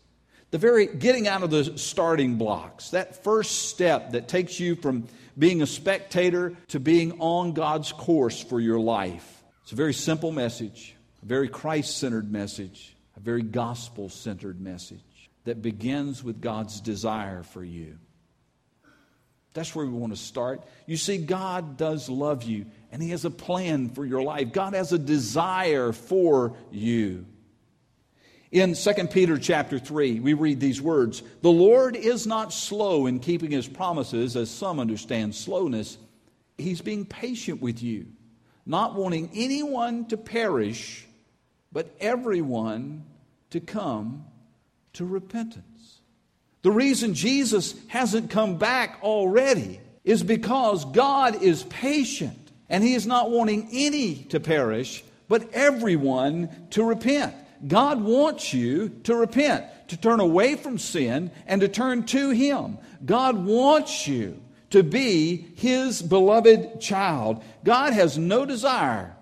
The 0.53 0.59
very 0.59 0.85
getting 0.85 1.27
out 1.27 1.41
of 1.41 1.49
the 1.49 1.79
starting 1.79 2.35
blocks, 2.35 2.91
that 2.91 3.23
first 3.23 3.69
step 3.69 4.11
that 4.11 4.27
takes 4.27 4.59
you 4.59 4.75
from 4.75 5.07
being 5.35 5.63
a 5.63 5.65
spectator 5.65 6.55
to 6.67 6.79
being 6.79 7.19
on 7.19 7.53
God's 7.53 7.91
course 7.91 8.39
for 8.39 8.59
your 8.59 8.79
life. 8.79 9.43
It's 9.63 9.71
a 9.71 9.75
very 9.75 9.95
simple 9.95 10.31
message. 10.31 10.95
a 11.23 11.25
very 11.25 11.49
Christ 11.49 11.97
centered 11.97 12.31
message, 12.31 12.95
a 13.17 13.19
very 13.19 13.41
gospel 13.41 14.09
centered 14.09 14.61
message 14.61 15.31
that 15.45 15.63
begins 15.63 16.23
with 16.23 16.39
God's 16.39 16.81
desire 16.81 17.41
for 17.41 17.63
you. 17.63 17.97
That's 19.55 19.73
where 19.73 19.87
we 19.87 19.91
want 19.91 20.13
to 20.13 20.21
start. 20.21 20.61
You 20.85 20.97
see, 20.97 21.17
God 21.17 21.77
does 21.77 22.09
love 22.09 22.43
you, 22.43 22.67
and 22.91 23.01
He 23.01 23.09
has 23.09 23.25
a 23.25 23.31
plan 23.31 23.89
for 23.89 24.05
your 24.05 24.21
life. 24.21 24.51
God 24.51 24.75
has 24.75 24.93
a 24.93 24.99
desire 24.99 25.93
for 25.93 26.55
you. 26.71 27.25
In 28.53 28.75
2 28.75 28.93
Peter 29.07 29.39
chapter 29.39 29.79
3, 29.79 30.19
we 30.19 30.33
read 30.33 30.59
these 30.59 30.79
words 30.79 31.23
The 31.41 31.49
Lord 31.49 31.95
is 31.95 32.27
not 32.27 32.53
slow 32.53 33.07
in 33.07 33.19
keeping 33.19 33.49
His 33.49 33.67
promises, 33.67 34.35
as 34.35 34.51
some 34.51 34.79
understand 34.79 35.33
slowness. 35.33 35.97
He's 36.59 36.79
being 36.79 37.07
patient 37.07 37.63
with 37.63 37.81
you, 37.81 38.05
not 38.63 38.93
wanting 38.93 39.31
anyone 39.33 40.05
to 40.09 40.17
perish, 40.17 41.03
but 41.71 41.95
everyone 41.99 43.05
to 43.49 43.59
come 43.59 44.23
to 44.93 45.03
repentance. 45.03 46.01
The 46.61 46.69
reason 46.69 47.15
Jesus 47.15 47.73
hasn't 47.87 48.29
come 48.29 48.59
back 48.59 48.99
already 49.01 49.81
is 50.03 50.21
because 50.21 50.85
God 50.85 51.41
is 51.41 51.63
patient 51.63 52.51
and 52.69 52.83
He 52.83 52.93
is 52.93 53.07
not 53.07 53.31
wanting 53.31 53.69
any 53.71 54.13
to 54.25 54.39
perish, 54.39 55.03
but 55.27 55.51
everyone 55.53 56.67
to 56.69 56.83
repent. 56.83 57.33
God 57.65 58.01
wants 58.01 58.53
you 58.53 58.89
to 59.03 59.15
repent, 59.15 59.65
to 59.89 59.97
turn 59.97 60.19
away 60.19 60.55
from 60.55 60.77
sin 60.77 61.31
and 61.47 61.61
to 61.61 61.67
turn 61.67 62.05
to 62.07 62.31
Him. 62.31 62.77
God 63.05 63.45
wants 63.45 64.07
you 64.07 64.41
to 64.71 64.83
be 64.83 65.35
His 65.55 66.01
beloved 66.01 66.81
child. 66.81 67.43
God 67.63 67.93
has 67.93 68.17
no 68.17 68.45
desire. 68.45 69.15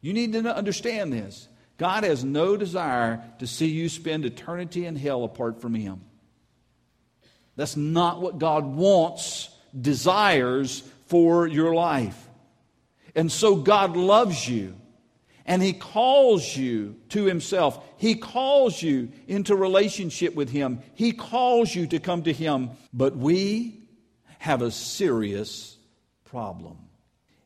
You 0.00 0.12
need 0.12 0.32
to 0.32 0.56
understand 0.56 1.12
this. 1.12 1.48
God 1.78 2.04
has 2.04 2.24
no 2.24 2.56
desire 2.56 3.22
to 3.38 3.46
see 3.46 3.66
you 3.66 3.88
spend 3.88 4.24
eternity 4.24 4.86
in 4.86 4.96
hell 4.96 5.24
apart 5.24 5.60
from 5.60 5.74
Him. 5.74 6.00
That's 7.56 7.76
not 7.76 8.20
what 8.20 8.38
God 8.38 8.64
wants, 8.64 9.50
desires 9.78 10.82
for 11.06 11.46
your 11.46 11.74
life. 11.74 12.28
And 13.14 13.30
so 13.30 13.56
God 13.56 13.96
loves 13.96 14.48
you 14.48 14.74
and 15.46 15.62
He 15.62 15.72
calls 15.72 16.56
you 16.56 16.96
to 17.10 17.24
Himself. 17.24 17.84
He 17.96 18.14
calls 18.14 18.82
you 18.82 19.10
into 19.26 19.56
relationship 19.56 20.34
with 20.34 20.50
Him. 20.50 20.80
He 20.94 21.12
calls 21.12 21.74
you 21.74 21.86
to 21.88 21.98
come 21.98 22.22
to 22.24 22.32
Him. 22.32 22.70
But 22.92 23.16
we 23.16 23.80
have 24.38 24.62
a 24.62 24.70
serious 24.70 25.76
problem. 26.24 26.78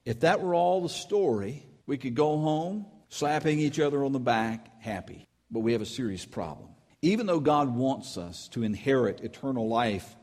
If 0.05 0.21
that 0.21 0.41
were 0.41 0.55
all 0.55 0.83
the 0.83 0.89
story, 0.89 1.65
we 1.87 1.99
could 1.99 2.15
go 2.15 2.39
home 2.39 2.87
slapping 3.09 3.59
each 3.59 3.81
other 3.81 4.05
on 4.05 4.13
the 4.13 4.19
back, 4.19 4.81
happy. 4.81 5.27
But 5.51 5.61
we 5.61 5.73
have 5.73 5.83
a 5.83 5.87
serious 5.87 6.25
problem. 6.25 6.69
Even 7.03 7.27
though 7.27 7.41
God 7.41 7.75
wants 7.75 8.17
us 8.17 8.49
to 8.49 8.63
inherit 8.63 9.21
eternal 9.21 9.69
life, 9.69 10.17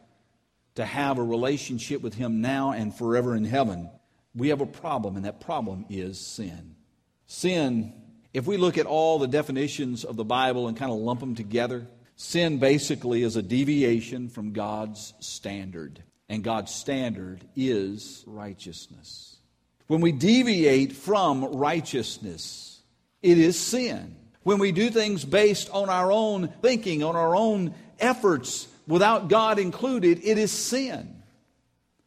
to 0.76 0.86
have 0.86 1.18
a 1.18 1.24
relationship 1.24 2.02
with 2.02 2.16
Him 2.16 2.42
now 2.42 2.72
and 2.72 2.94
forever 2.94 3.36
in 3.36 3.46
heaven, 3.46 3.90
we 4.36 4.50
have 4.50 4.62
a 4.62 4.66
problem, 4.66 5.16
and 5.16 5.26
that 5.26 5.40
problem 5.40 5.86
is 5.90 6.20
sin. 6.20 6.76
Sin, 7.28 7.94
if 8.34 8.46
we 8.46 8.58
look 8.58 8.78
at 8.78 8.86
all 8.86 9.20
the 9.20 9.28
definitions 9.28 10.04
of 10.04 10.16
the 10.16 10.24
Bible 10.24 10.68
and 10.68 10.78
kind 10.78 10.92
of 10.92 10.98
lump 10.98 11.20
them 11.20 11.36
together, 11.36 11.88
sin 12.16 12.58
basically 12.58 13.24
is 13.24 13.36
a 13.36 13.42
deviation 13.42 14.30
from 14.30 14.54
God's 14.54 15.14
standard. 15.20 16.04
And 16.30 16.44
God's 16.44 16.74
standard 16.74 17.44
is 17.56 18.24
righteousness. 18.26 19.38
When 19.88 20.02
we 20.02 20.12
deviate 20.12 20.94
from 20.94 21.44
righteousness, 21.44 22.82
it 23.22 23.38
is 23.38 23.60
sin 23.60 24.16
when 24.44 24.60
we 24.60 24.72
do 24.72 24.90
things 24.90 25.26
based 25.26 25.70
on 25.72 25.90
our 25.90 26.12
own 26.12 26.50
thinking, 26.62 27.04
on 27.04 27.16
our 27.16 27.36
own 27.36 27.74
efforts, 28.00 28.68
without 28.88 29.30
God 29.30 29.58
included, 29.58 30.20
it 30.24 30.38
is 30.38 30.52
sin. 30.52 31.24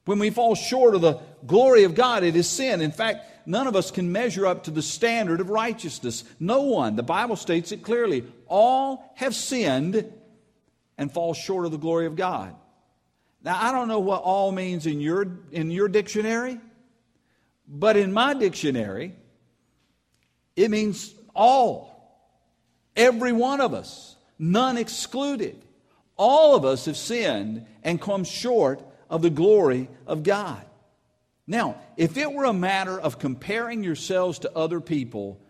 When 0.04 0.18
we 0.18 0.30
fall 0.30 0.54
short 0.54 0.94
of 0.94 1.00
the 1.00 1.18
glory 1.46 1.84
of 1.84 1.94
God, 1.94 2.22
it 2.22 2.36
is 2.36 2.48
sin. 2.48 2.80
In 2.80 2.92
fact, 2.92 3.24
none 3.46 3.66
of 3.66 3.76
us 3.76 3.90
can 3.90 4.12
measure 4.12 4.46
up 4.46 4.64
to 4.64 4.70
the 4.70 4.82
standard 4.82 5.40
of 5.40 5.48
righteousness. 5.48 6.24
No 6.38 6.62
one. 6.62 6.96
The 6.96 7.02
Bible 7.02 7.36
states 7.36 7.72
it 7.72 7.82
clearly. 7.82 8.24
All 8.48 9.12
have 9.16 9.34
sinned 9.34 10.12
and 10.98 11.12
fall 11.12 11.34
short 11.34 11.64
of 11.64 11.72
the 11.72 11.78
glory 11.78 12.06
of 12.06 12.16
God. 12.16 12.54
Now, 13.42 13.58
I 13.60 13.70
don't 13.70 13.88
know 13.88 14.00
what 14.00 14.22
all 14.22 14.50
means 14.50 14.86
in 14.86 15.00
your, 15.00 15.28
in 15.52 15.70
your 15.70 15.86
dictionary, 15.86 16.60
but 17.68 17.96
in 17.96 18.12
my 18.12 18.34
dictionary, 18.34 19.14
it 20.56 20.68
means 20.68 21.14
all. 21.34 21.92
Every 22.96 23.32
one 23.32 23.60
of 23.60 23.72
us, 23.72 24.16
none 24.36 24.76
excluded. 24.76 25.62
All 26.16 26.56
of 26.56 26.64
us 26.64 26.86
have 26.86 26.96
sinned 26.96 27.66
and 27.84 28.00
come 28.00 28.24
short 28.24 28.82
of 29.08 29.22
the 29.22 29.30
glory 29.30 29.88
of 30.08 30.24
God. 30.24 30.65
Now, 31.46 31.80
if 31.96 32.16
it 32.16 32.32
were 32.32 32.44
a 32.44 32.52
matter 32.52 32.98
of 32.98 33.18
comparing 33.18 33.84
yourselves 33.84 34.40
to 34.40 34.56
other 34.56 34.80
people, 34.80 35.40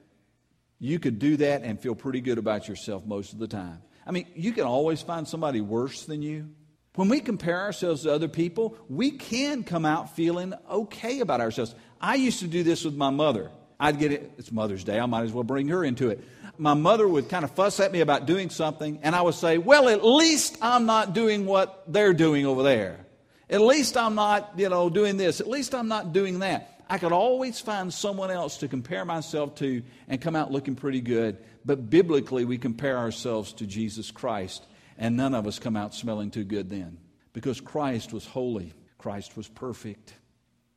you 0.78 0.98
could 0.98 1.18
do 1.18 1.38
that 1.38 1.62
and 1.62 1.80
feel 1.80 1.94
pretty 1.94 2.20
good 2.20 2.38
about 2.38 2.68
yourself 2.68 3.06
most 3.06 3.32
of 3.32 3.38
the 3.38 3.48
time. 3.48 3.82
I 4.06 4.12
mean, 4.12 4.26
you 4.34 4.52
can 4.52 4.64
always 4.64 5.00
find 5.00 5.26
somebody 5.26 5.60
worse 5.60 6.04
than 6.04 6.22
you. 6.22 6.50
When 6.94 7.08
we 7.08 7.20
compare 7.20 7.60
ourselves 7.60 8.02
to 8.02 8.12
other 8.12 8.28
people, 8.28 8.76
we 8.88 9.10
can 9.10 9.64
come 9.64 9.84
out 9.84 10.14
feeling 10.14 10.54
okay 10.70 11.20
about 11.20 11.40
ourselves. 11.40 11.74
I 12.00 12.14
used 12.14 12.40
to 12.40 12.46
do 12.46 12.62
this 12.62 12.84
with 12.84 12.94
my 12.94 13.10
mother. 13.10 13.50
I'd 13.78 13.98
get 13.98 14.12
it, 14.12 14.32
it's 14.38 14.52
Mother's 14.52 14.84
Day, 14.84 14.98
I 14.98 15.06
might 15.06 15.24
as 15.24 15.32
well 15.32 15.44
bring 15.44 15.68
her 15.68 15.84
into 15.84 16.08
it 16.08 16.22
my 16.58 16.74
mother 16.74 17.06
would 17.06 17.28
kind 17.28 17.44
of 17.44 17.50
fuss 17.52 17.80
at 17.80 17.92
me 17.92 18.00
about 18.00 18.26
doing 18.26 18.50
something, 18.50 19.00
and 19.02 19.14
I 19.14 19.22
would 19.22 19.34
say, 19.34 19.58
Well, 19.58 19.88
at 19.88 20.04
least 20.04 20.58
I'm 20.60 20.86
not 20.86 21.12
doing 21.12 21.46
what 21.46 21.84
they're 21.86 22.14
doing 22.14 22.46
over 22.46 22.62
there. 22.62 23.05
At 23.48 23.60
least 23.60 23.96
I'm 23.96 24.14
not, 24.14 24.52
you 24.56 24.68
know, 24.68 24.90
doing 24.90 25.16
this. 25.16 25.40
At 25.40 25.48
least 25.48 25.74
I'm 25.74 25.88
not 25.88 26.12
doing 26.12 26.40
that. 26.40 26.82
I 26.88 26.98
could 26.98 27.12
always 27.12 27.60
find 27.60 27.92
someone 27.92 28.30
else 28.30 28.58
to 28.58 28.68
compare 28.68 29.04
myself 29.04 29.56
to 29.56 29.82
and 30.08 30.20
come 30.20 30.36
out 30.36 30.52
looking 30.52 30.76
pretty 30.76 31.00
good. 31.00 31.38
But 31.64 31.90
biblically, 31.90 32.44
we 32.44 32.58
compare 32.58 32.96
ourselves 32.96 33.52
to 33.54 33.66
Jesus 33.66 34.10
Christ, 34.10 34.64
and 34.96 35.16
none 35.16 35.34
of 35.34 35.46
us 35.46 35.58
come 35.58 35.76
out 35.76 35.94
smelling 35.94 36.30
too 36.30 36.44
good 36.44 36.70
then. 36.70 36.98
Because 37.32 37.60
Christ 37.60 38.12
was 38.12 38.24
holy, 38.24 38.72
Christ 38.98 39.36
was 39.36 39.48
perfect. 39.48 40.14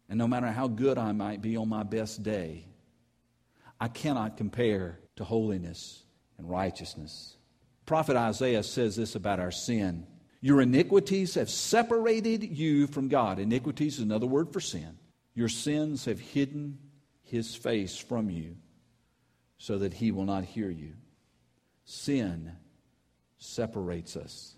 And 0.09 0.17
no 0.17 0.27
matter 0.27 0.47
how 0.47 0.67
good 0.67 0.97
I 0.97 1.11
might 1.11 1.41
be 1.41 1.57
on 1.57 1.69
my 1.69 1.83
best 1.83 2.23
day, 2.23 2.65
I 3.79 3.87
cannot 3.87 4.37
compare 4.37 4.99
to 5.17 5.23
holiness 5.23 6.03
and 6.37 6.49
righteousness. 6.49 7.35
Prophet 7.85 8.15
Isaiah 8.15 8.63
says 8.63 8.95
this 8.95 9.15
about 9.15 9.39
our 9.39 9.51
sin 9.51 10.05
Your 10.41 10.61
iniquities 10.61 11.35
have 11.35 11.49
separated 11.49 12.43
you 12.43 12.87
from 12.87 13.09
God. 13.09 13.39
Iniquities 13.39 13.95
is 13.95 14.03
another 14.03 14.25
word 14.25 14.53
for 14.53 14.59
sin. 14.59 14.97
Your 15.33 15.49
sins 15.49 16.05
have 16.05 16.19
hidden 16.19 16.77
his 17.23 17.55
face 17.55 17.97
from 17.97 18.29
you 18.29 18.55
so 19.57 19.77
that 19.79 19.93
he 19.93 20.11
will 20.11 20.25
not 20.25 20.45
hear 20.45 20.69
you. 20.69 20.93
Sin 21.85 22.51
separates 23.37 24.15
us 24.15 24.55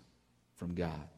from 0.56 0.74
God. 0.74 1.08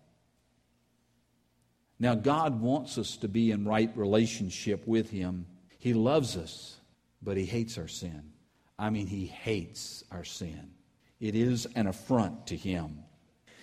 Now, 1.98 2.14
God 2.14 2.60
wants 2.60 2.98
us 2.98 3.16
to 3.18 3.28
be 3.28 3.50
in 3.50 3.64
right 3.64 3.90
relationship 3.96 4.86
with 4.86 5.10
Him. 5.10 5.46
He 5.78 5.94
loves 5.94 6.36
us, 6.36 6.76
but 7.22 7.36
He 7.36 7.44
hates 7.44 7.78
our 7.78 7.88
sin. 7.88 8.32
I 8.78 8.90
mean, 8.90 9.06
he 9.06 9.26
hates 9.26 10.04
our 10.10 10.24
sin. 10.24 10.72
It 11.20 11.34
is 11.34 11.66
an 11.76 11.86
affront 11.86 12.48
to 12.48 12.56
him. 12.56 12.98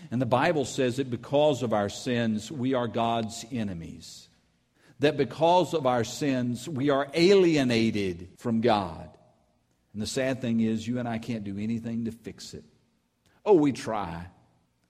And 0.09 0.21
the 0.21 0.25
Bible 0.25 0.65
says 0.65 0.97
that 0.97 1.09
because 1.09 1.63
of 1.63 1.73
our 1.73 1.89
sins, 1.89 2.51
we 2.51 2.73
are 2.73 2.87
God's 2.87 3.45
enemies. 3.51 4.27
That 4.99 5.17
because 5.17 5.73
of 5.73 5.85
our 5.85 6.03
sins, 6.03 6.67
we 6.67 6.89
are 6.89 7.07
alienated 7.13 8.29
from 8.37 8.61
God. 8.61 9.09
And 9.93 10.01
the 10.01 10.07
sad 10.07 10.41
thing 10.41 10.61
is, 10.61 10.87
you 10.87 10.99
and 10.99 11.07
I 11.07 11.17
can't 11.17 11.43
do 11.43 11.57
anything 11.57 12.05
to 12.05 12.11
fix 12.11 12.53
it. 12.53 12.63
Oh, 13.45 13.53
we 13.53 13.71
try. 13.71 14.27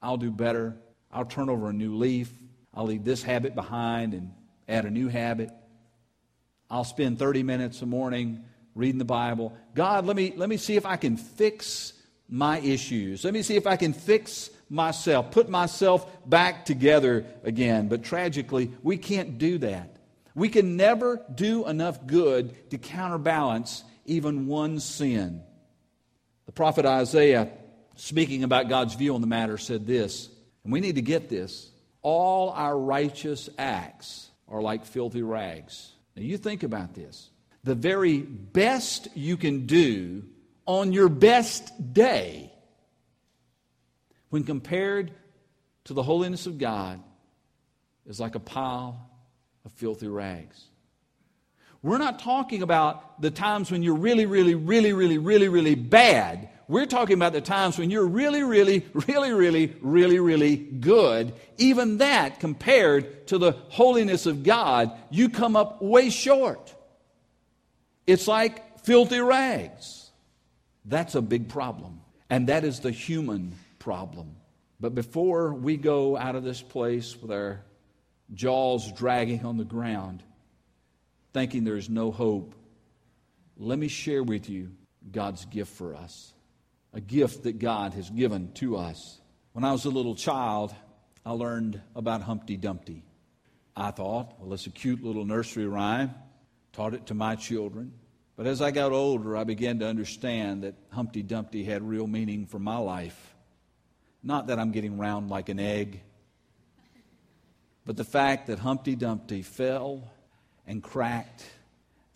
I'll 0.01 0.18
do 0.18 0.32
better. 0.32 0.77
I'll 1.12 1.25
turn 1.25 1.50
over 1.50 1.70
a 1.70 1.74
new 1.74 1.96
leaf. 1.96 2.32
I'll 2.74 2.86
leave 2.86 3.03
this 3.03 3.24
habit 3.24 3.56
behind 3.56 4.13
and 4.13 4.32
add 4.68 4.86
a 4.86 4.91
new 4.91 5.08
habit. 5.08 5.50
I'll 6.70 6.84
spend 6.84 7.20
30 7.20 7.44
minutes 7.44 7.82
a 7.82 7.86
morning 7.86 8.44
reading 8.75 8.98
the 8.98 9.06
Bible. 9.06 9.58
God, 9.75 10.06
let 10.06 10.15
me, 10.15 10.34
let 10.36 10.50
me 10.50 10.58
see 10.58 10.75
if 10.75 10.86
I 10.86 10.96
can 10.96 11.18
fix 11.18 11.94
my 12.31 12.59
issues. 12.59 13.23
Let 13.23 13.33
me 13.33 13.43
see 13.43 13.57
if 13.57 13.67
I 13.67 13.75
can 13.75 13.93
fix 13.93 14.50
myself, 14.69 15.31
put 15.31 15.50
myself 15.50 16.09
back 16.27 16.65
together 16.65 17.25
again. 17.43 17.89
But 17.89 18.03
tragically, 18.03 18.71
we 18.81 18.97
can't 18.97 19.38
do 19.38 19.57
that. 19.59 19.97
We 20.33 20.47
can 20.47 20.77
never 20.77 21.21
do 21.35 21.67
enough 21.67 22.07
good 22.07 22.71
to 22.71 22.77
counterbalance 22.77 23.83
even 24.05 24.47
one 24.47 24.79
sin. 24.79 25.43
The 26.45 26.53
prophet 26.53 26.85
Isaiah, 26.85 27.51
speaking 27.95 28.43
about 28.43 28.69
God's 28.69 28.95
view 28.95 29.13
on 29.13 29.21
the 29.21 29.27
matter, 29.27 29.57
said 29.57 29.85
this, 29.85 30.29
and 30.63 30.71
we 30.71 30.79
need 30.79 30.95
to 30.95 31.01
get 31.01 31.29
this 31.29 31.69
all 32.01 32.50
our 32.50 32.77
righteous 32.77 33.47
acts 33.59 34.29
are 34.47 34.61
like 34.61 34.85
filthy 34.85 35.21
rags. 35.21 35.91
Now, 36.15 36.23
you 36.23 36.38
think 36.38 36.63
about 36.63 36.93
this 36.95 37.29
the 37.63 37.75
very 37.75 38.19
best 38.19 39.07
you 39.15 39.38
can 39.38 39.65
do 39.67 40.23
on 40.65 40.94
your 40.94 41.10
best 41.10 41.94
day, 41.94 42.51
when 44.30 44.44
compared 44.44 45.12
to 45.86 45.94
the 45.94 46.03
holiness 46.03 46.46
of 46.46 46.58
God, 46.58 47.01
is 48.06 48.20
like 48.20 48.36
a 48.36 48.39
pile 48.39 49.10
of 49.65 49.72
filthy 49.74 50.08
rags. 50.08 50.65
We're 51.84 51.98
not 51.98 52.20
talking 52.20 52.62
about 52.62 53.22
the 53.22 53.32
times 53.32 53.72
when 53.72 53.82
you're 53.82 53.96
really, 53.96 54.25
really, 54.25 54.53
really, 54.53 54.94
really, 54.94 55.18
really, 55.18 55.48
really 55.48 55.75
bad. 55.75 56.50
We're 56.68 56.86
talking 56.86 57.15
about 57.15 57.34
the 57.34 57.41
times 57.41 57.77
when 57.77 57.89
you're 57.89 58.06
really, 58.06 58.44
really, 58.44 58.86
really, 58.94 59.32
really, 59.34 59.75
really, 59.82 60.20
really 60.20 60.56
good. 60.56 61.34
Even 61.58 61.98
that, 61.98 62.39
compared 62.39 63.27
to 63.27 63.38
the 63.38 63.53
holiness 63.70 64.25
of 64.27 64.44
God, 64.44 64.91
you 65.10 65.30
come 65.30 65.56
up 65.56 65.82
way 65.82 66.10
short. 66.10 66.74
It's 68.06 68.27
like 68.27 68.80
filthy 68.86 69.20
rags. 69.20 70.00
That's 70.85 71.15
a 71.15 71.21
big 71.21 71.50
problem. 71.50 72.01
And 72.29 72.47
that 72.47 72.63
is 72.63 72.79
the 72.79 72.91
human 72.91 73.55
problem. 73.79 74.35
But 74.79 74.95
before 74.95 75.53
we 75.53 75.77
go 75.77 76.17
out 76.17 76.35
of 76.35 76.43
this 76.43 76.61
place 76.61 77.15
with 77.21 77.31
our 77.31 77.61
jaws 78.33 78.91
dragging 78.93 79.45
on 79.45 79.57
the 79.57 79.65
ground, 79.65 80.23
thinking 81.33 81.63
there's 81.63 81.89
no 81.89 82.11
hope, 82.11 82.55
let 83.57 83.77
me 83.77 83.88
share 83.88 84.23
with 84.23 84.50
you 84.50 84.71
God's 85.11 85.45
gift 85.45 85.73
for 85.73 85.95
us. 85.95 86.33
A 86.93 87.01
gift 87.01 87.43
that 87.43 87.59
God 87.59 87.93
has 87.93 88.09
given 88.09 88.51
to 88.53 88.77
us. 88.77 89.19
When 89.53 89.63
I 89.63 89.71
was 89.71 89.85
a 89.85 89.89
little 89.89 90.15
child, 90.15 90.73
I 91.25 91.31
learned 91.31 91.81
about 91.95 92.21
Humpty 92.21 92.57
Dumpty. 92.57 93.03
I 93.75 93.91
thought, 93.91 94.39
well, 94.39 94.53
it's 94.53 94.67
a 94.67 94.71
cute 94.71 95.03
little 95.03 95.25
nursery 95.25 95.67
rhyme. 95.67 96.13
Taught 96.73 96.95
it 96.95 97.05
to 97.07 97.13
my 97.13 97.35
children. 97.35 97.93
But 98.35 98.47
as 98.47 98.61
I 98.61 98.71
got 98.71 98.91
older, 98.91 99.38
I 99.38 99.43
began 99.43 99.79
to 99.79 99.88
understand 99.88 100.63
that 100.63 100.75
Humpty 100.89 101.21
Dumpty 101.21 101.63
had 101.63 101.83
real 101.83 102.07
meaning 102.07 102.45
for 102.45 102.59
my 102.59 102.77
life. 102.77 103.35
Not 104.23 104.47
that 104.47 104.59
I'm 104.59 104.71
getting 104.71 104.97
round 104.97 105.29
like 105.29 105.50
an 105.50 105.59
egg, 105.59 106.01
but 107.85 107.97
the 107.97 108.03
fact 108.03 108.47
that 108.47 108.59
Humpty 108.59 108.95
Dumpty 108.95 109.41
fell 109.41 110.11
and 110.67 110.81
cracked, 110.81 111.43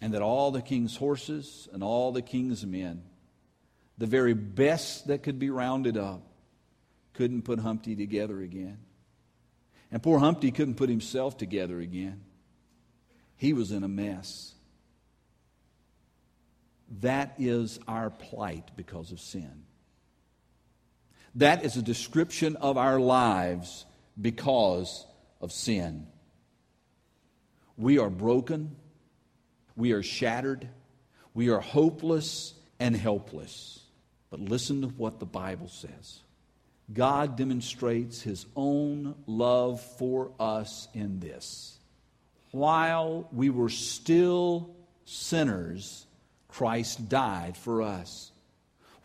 and 0.02 0.14
that 0.14 0.22
all 0.22 0.52
the 0.52 0.62
king's 0.62 0.96
horses 0.96 1.68
and 1.74 1.84
all 1.84 2.12
the 2.12 2.22
king's 2.22 2.66
men, 2.66 3.04
the 3.98 4.06
very 4.06 4.34
best 4.34 5.08
that 5.08 5.24
could 5.24 5.40
be 5.40 5.50
rounded 5.50 5.98
up, 5.98 6.22
couldn't 7.14 7.44
put 7.44 7.60
Humpty 7.60 7.96
together 7.96 8.42
again. 8.42 8.78
And 9.92 10.04
poor 10.04 10.20
Humpty 10.20 10.52
couldn't 10.52 10.76
put 10.76 10.90
himself 10.90 11.38
together 11.38 11.80
again. 11.80 12.22
He 13.38 13.54
was 13.54 13.72
in 13.72 13.84
a 13.84 13.88
mess. 13.88 14.55
That 17.02 17.36
is 17.40 17.80
our 17.88 18.10
plight 18.10 18.72
because 18.76 19.12
of 19.12 19.20
sin. 19.20 19.64
That 21.36 21.66
is 21.66 21.76
a 21.76 21.82
description 21.82 22.56
of 22.56 22.78
our 22.78 23.00
lives 23.00 23.86
because 24.20 25.06
of 25.42 25.52
sin. 25.52 26.08
We 27.78 28.00
are 28.00 28.10
broken, 28.10 28.76
we 29.76 29.92
are 29.92 30.04
shattered, 30.04 30.70
we 31.34 31.50
are 31.50 31.60
hopeless 31.60 32.54
and 32.80 32.96
helpless. 32.96 33.82
But 34.30 34.40
listen 34.40 34.82
to 34.82 34.88
what 34.88 35.20
the 35.20 35.26
Bible 35.26 35.68
says. 35.68 36.20
God 36.94 37.36
demonstrates 37.36 38.22
his 38.22 38.46
own 38.56 39.16
love 39.28 39.82
for 39.98 40.32
us 40.40 40.88
in 40.94 41.20
this. 41.20 41.78
While 42.52 43.28
we 43.34 43.50
were 43.50 43.70
still 43.70 44.76
sinners, 45.04 46.05
Christ 46.56 47.10
died 47.10 47.58
for 47.58 47.82
us. 47.82 48.32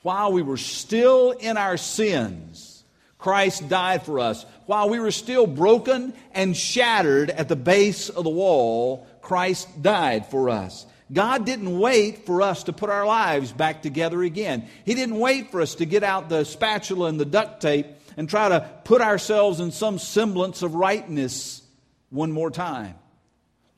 While 0.03 0.31
we 0.31 0.41
were 0.41 0.57
still 0.57 1.33
in 1.33 1.57
our 1.57 1.77
sins, 1.77 2.85
Christ 3.19 3.69
died 3.69 4.05
for 4.05 4.21
us. 4.21 4.47
While 4.67 4.89
we 4.89 5.01
were 5.01 5.11
still 5.11 5.49
broken 5.49 6.15
and 6.33 6.57
shattered 6.57 7.29
at 7.29 7.49
the 7.49 7.57
base 7.57 8.09
of 8.09 8.23
the 8.23 8.31
wall, 8.31 9.05
Christ 9.21 9.83
died 9.83 10.27
for 10.27 10.49
us. 10.49 10.87
God 11.13 11.45
didn't 11.45 11.77
wait 11.81 12.25
for 12.25 12.41
us 12.41 12.63
to 12.65 12.73
put 12.73 12.89
our 12.89 13.05
lives 13.05 13.51
back 13.51 13.83
together 13.83 14.23
again. 14.23 14.69
He 14.85 14.95
didn't 14.95 15.19
wait 15.19 15.51
for 15.51 15.61
us 15.61 15.75
to 15.77 15.87
get 15.87 16.05
out 16.05 16.29
the 16.29 16.45
spatula 16.45 17.09
and 17.09 17.19
the 17.19 17.25
duct 17.25 17.61
tape 17.61 17.89
and 18.17 18.31
try 18.31 18.49
to 18.49 18.61
put 18.85 19.01
ourselves 19.01 19.59
in 19.59 19.73
some 19.73 19.99
semblance 19.99 20.63
of 20.63 20.77
rightness 20.77 21.63
one 22.11 22.31
more 22.31 22.53
time. 22.53 22.95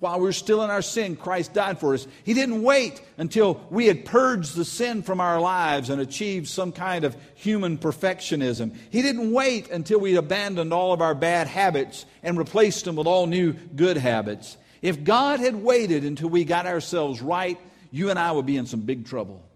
While 0.03 0.19
we 0.19 0.25
were 0.25 0.33
still 0.33 0.65
in 0.65 0.71
our 0.71 0.83
sin, 0.83 1.15
Christ 1.15 1.55
died 1.55 1.79
for 1.79 1.95
us. 1.95 2.09
He 2.25 2.35
didn't 2.35 2.65
wait 2.65 3.01
until 3.19 3.65
we 3.71 3.87
had 3.87 4.05
purged 4.05 4.57
the 4.57 4.65
sin 4.65 5.05
from 5.05 5.21
our 5.21 5.41
lives 5.41 5.91
and 5.91 6.01
achieved 6.01 6.49
some 6.49 6.73
kind 6.73 7.05
of 7.05 7.17
human 7.37 7.79
perfectionism. 7.79 8.77
He 8.91 9.01
didn't 9.01 9.31
wait 9.31 9.71
until 9.71 10.01
we 10.01 10.17
abandoned 10.17 10.73
all 10.73 10.93
of 10.93 11.01
our 11.01 11.15
bad 11.15 11.47
habits 11.47 12.05
and 12.25 12.37
replaced 12.37 12.85
them 12.85 12.97
with 12.97 13.07
all 13.07 13.29
new 13.29 13.53
good 13.53 13.97
habits. 13.97 14.57
If 14.83 15.05
God 15.05 15.39
had 15.39 15.55
waited 15.55 16.03
until 16.03 16.31
we 16.31 16.43
got 16.43 16.67
ourselves 16.67 17.23
right, 17.23 17.61
you 17.93 18.11
and 18.11 18.19
I 18.19 18.33
would 18.33 18.45
be 18.45 18.57
in 18.57 18.67
some 18.67 18.81
big 18.81 19.07
trouble. 19.07 19.49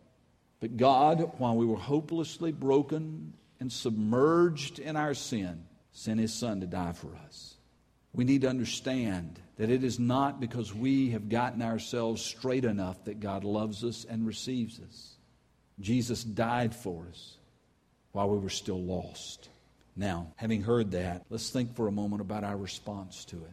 But 0.60 0.76
God, 0.76 1.32
while 1.38 1.56
we 1.56 1.66
were 1.66 1.74
hopelessly 1.74 2.52
broken 2.52 3.32
and 3.58 3.72
submerged 3.72 4.78
in 4.78 4.94
our 4.94 5.14
sin, 5.14 5.64
sent 5.90 6.20
His 6.20 6.32
Son 6.32 6.60
to 6.60 6.68
die 6.68 6.92
for 6.92 7.10
us. 7.26 7.55
We 8.16 8.24
need 8.24 8.40
to 8.40 8.48
understand 8.48 9.38
that 9.58 9.68
it 9.68 9.84
is 9.84 9.98
not 9.98 10.40
because 10.40 10.74
we 10.74 11.10
have 11.10 11.28
gotten 11.28 11.60
ourselves 11.60 12.22
straight 12.22 12.64
enough 12.64 13.04
that 13.04 13.20
God 13.20 13.44
loves 13.44 13.84
us 13.84 14.06
and 14.08 14.26
receives 14.26 14.80
us. 14.80 15.16
Jesus 15.80 16.24
died 16.24 16.74
for 16.74 17.04
us 17.10 17.36
while 18.12 18.30
we 18.30 18.38
were 18.38 18.48
still 18.48 18.82
lost. 18.82 19.50
Now, 19.94 20.28
having 20.36 20.62
heard 20.62 20.92
that, 20.92 21.26
let's 21.28 21.50
think 21.50 21.76
for 21.76 21.88
a 21.88 21.92
moment 21.92 22.22
about 22.22 22.42
our 22.42 22.56
response 22.56 23.26
to 23.26 23.36
it. 23.36 23.52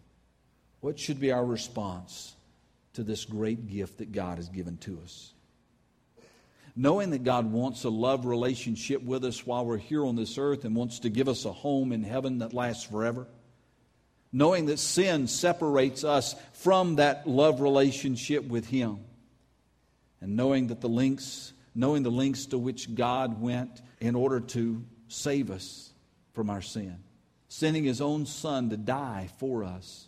What 0.80 0.98
should 0.98 1.20
be 1.20 1.34
our 1.34 1.46
response 1.46 2.34
to 2.94 3.04
this 3.04 3.26
great 3.26 3.68
gift 3.68 3.98
that 3.98 4.14
God 4.14 4.38
has 4.38 4.48
given 4.48 4.78
to 4.78 4.98
us? 5.04 5.34
Knowing 6.74 7.10
that 7.10 7.26
God 7.26 7.52
wants 7.52 7.84
a 7.84 7.90
love 7.90 8.26
relationship 8.26 9.04
with 9.04 9.26
us 9.26 9.46
while 9.46 9.66
we're 9.66 9.78
here 9.78 10.06
on 10.06 10.16
this 10.16 10.38
earth 10.38 10.64
and 10.64 10.74
wants 10.74 11.00
to 11.00 11.10
give 11.10 11.28
us 11.28 11.44
a 11.44 11.52
home 11.52 11.92
in 11.92 12.04
heaven 12.04 12.40
that 12.40 12.54
lasts 12.54 12.86
forever 12.86 13.28
knowing 14.34 14.66
that 14.66 14.80
sin 14.80 15.28
separates 15.28 16.04
us 16.04 16.36
from 16.54 16.96
that 16.96 17.28
love 17.28 17.62
relationship 17.62 18.44
with 18.44 18.68
Him, 18.68 18.98
and 20.20 20.36
knowing 20.36 20.68
that 20.68 20.82
the 20.82 20.90
links, 20.90 21.54
knowing 21.76 22.02
the 22.02 22.12
links 22.12 22.48
to 22.48 22.58
which 22.58 22.94
God 22.96 23.40
went 23.40 23.82
in 24.02 24.16
order 24.16 24.40
to 24.40 24.84
save 25.08 25.52
us 25.52 25.94
from 26.34 26.50
our 26.50 26.62
sin, 26.62 26.98
sending 27.48 27.84
His 27.84 28.02
own 28.02 28.26
Son 28.26 28.72
to 28.72 28.78
die 28.78 29.30
for 29.38 29.64
us. 29.64 30.08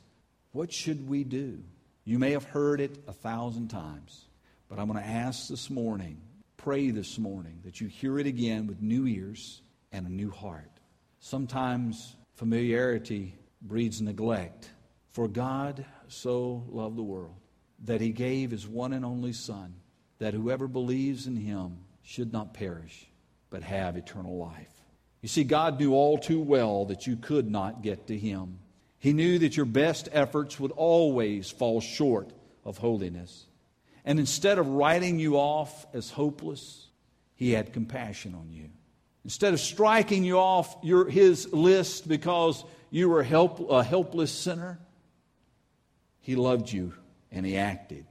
What 0.52 0.74
should 0.74 1.08
we 1.08 1.24
do? 1.24 1.64
You 2.04 2.18
may 2.18 2.32
have 2.32 2.46
heard 2.46 2.82
it 2.82 3.04
a 3.08 3.14
thousand 3.14 3.68
times, 3.68 4.26
but 4.68 4.80
I'm 4.80 4.88
going 4.88 5.02
to 5.02 5.10
ask 5.10 5.48
this 5.48 5.70
morning, 5.70 6.20
pray 6.58 6.90
this 6.90 7.20
morning, 7.20 7.60
that 7.64 7.80
you 7.80 7.88
hear 7.88 8.18
it 8.18 8.26
again 8.26 8.66
with 8.66 8.82
new 8.82 9.06
ears 9.06 9.62
and 9.92 10.08
a 10.08 10.12
new 10.12 10.32
heart. 10.32 10.72
Sometimes 11.20 12.16
familiarity 12.36 13.36
breeds 13.68 14.02
neglect. 14.02 14.70
For 15.12 15.28
God 15.28 15.86
so 16.08 16.66
loved 16.70 16.98
the 16.98 17.04
world 17.04 17.36
that 17.84 18.02
he 18.02 18.12
gave 18.12 18.52
his 18.52 18.68
one 18.68 18.94
and 18.94 19.06
only 19.06 19.34
Son, 19.34 19.76
that 20.20 20.34
whoever 20.34 20.68
believes 20.68 21.28
in 21.28 21.36
him 21.36 21.78
should 22.04 22.32
not 22.32 22.54
perish, 22.54 23.08
but 23.50 23.64
have 23.64 23.98
eternal 23.98 24.38
life. 24.38 24.68
You 25.22 25.30
see, 25.30 25.44
God 25.44 25.80
knew 25.80 25.94
all 25.94 26.18
too 26.18 26.40
well 26.40 26.86
that 26.86 27.08
you 27.08 27.16
could 27.16 27.50
not 27.50 27.82
get 27.82 28.08
to 28.08 28.18
him. 28.18 28.60
He 29.00 29.14
knew 29.14 29.40
that 29.40 29.58
your 29.58 29.66
best 29.66 30.08
efforts 30.12 30.60
would 30.60 30.72
always 30.72 31.50
fall 31.50 31.82
short 31.82 32.32
of 32.64 32.78
holiness. 32.78 33.46
And 34.06 34.20
instead 34.20 34.60
of 34.60 34.68
writing 34.68 35.20
you 35.20 35.38
off 35.38 35.86
as 35.94 36.12
hopeless, 36.12 36.88
he 37.36 37.52
had 37.52 37.74
compassion 37.74 38.36
on 38.36 38.52
you. 38.52 38.70
Instead 39.24 39.54
of 39.54 39.60
striking 39.60 40.24
you 40.24 40.38
off 40.38 40.76
your, 40.84 41.10
his 41.10 41.52
list 41.52 42.08
because 42.08 42.64
you 42.96 43.10
were 43.10 43.24
help, 43.24 43.70
a 43.70 43.84
helpless 43.84 44.32
sinner, 44.32 44.80
He 46.22 46.38
loved 46.38 46.72
you 46.72 46.94
and 47.30 47.46
He 47.46 47.58
acted. 47.58 48.06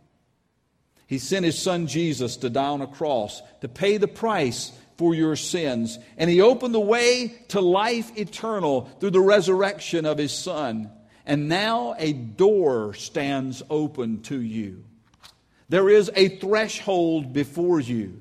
He 1.07 1.17
sent 1.17 1.47
His 1.47 1.59
Son 1.59 1.87
Jesus 1.87 2.37
to 2.39 2.51
die 2.51 2.67
on 2.67 2.83
a 2.83 2.87
cross 2.87 3.41
to 3.63 3.69
pay 3.69 3.97
the 3.97 4.07
price 4.07 4.73
for 4.99 5.15
your 5.15 5.37
sins. 5.37 5.99
And 6.19 6.29
He 6.29 6.43
opened 6.43 6.75
the 6.75 6.81
way 6.81 7.35
to 7.49 7.63
life 7.63 8.15
eternal 8.19 8.83
through 9.01 9.13
the 9.13 9.21
resurrection 9.21 10.05
of 10.05 10.19
His 10.19 10.33
Son. 10.33 10.91
And 11.25 11.49
now 11.49 11.95
a 11.97 12.13
door 12.13 12.93
stands 12.93 13.63
open 13.71 14.21
to 14.25 14.39
you. 14.39 14.85
There 15.71 15.89
is 15.89 16.11
a 16.15 16.29
threshold 16.29 17.33
before 17.33 17.81
you 17.81 18.21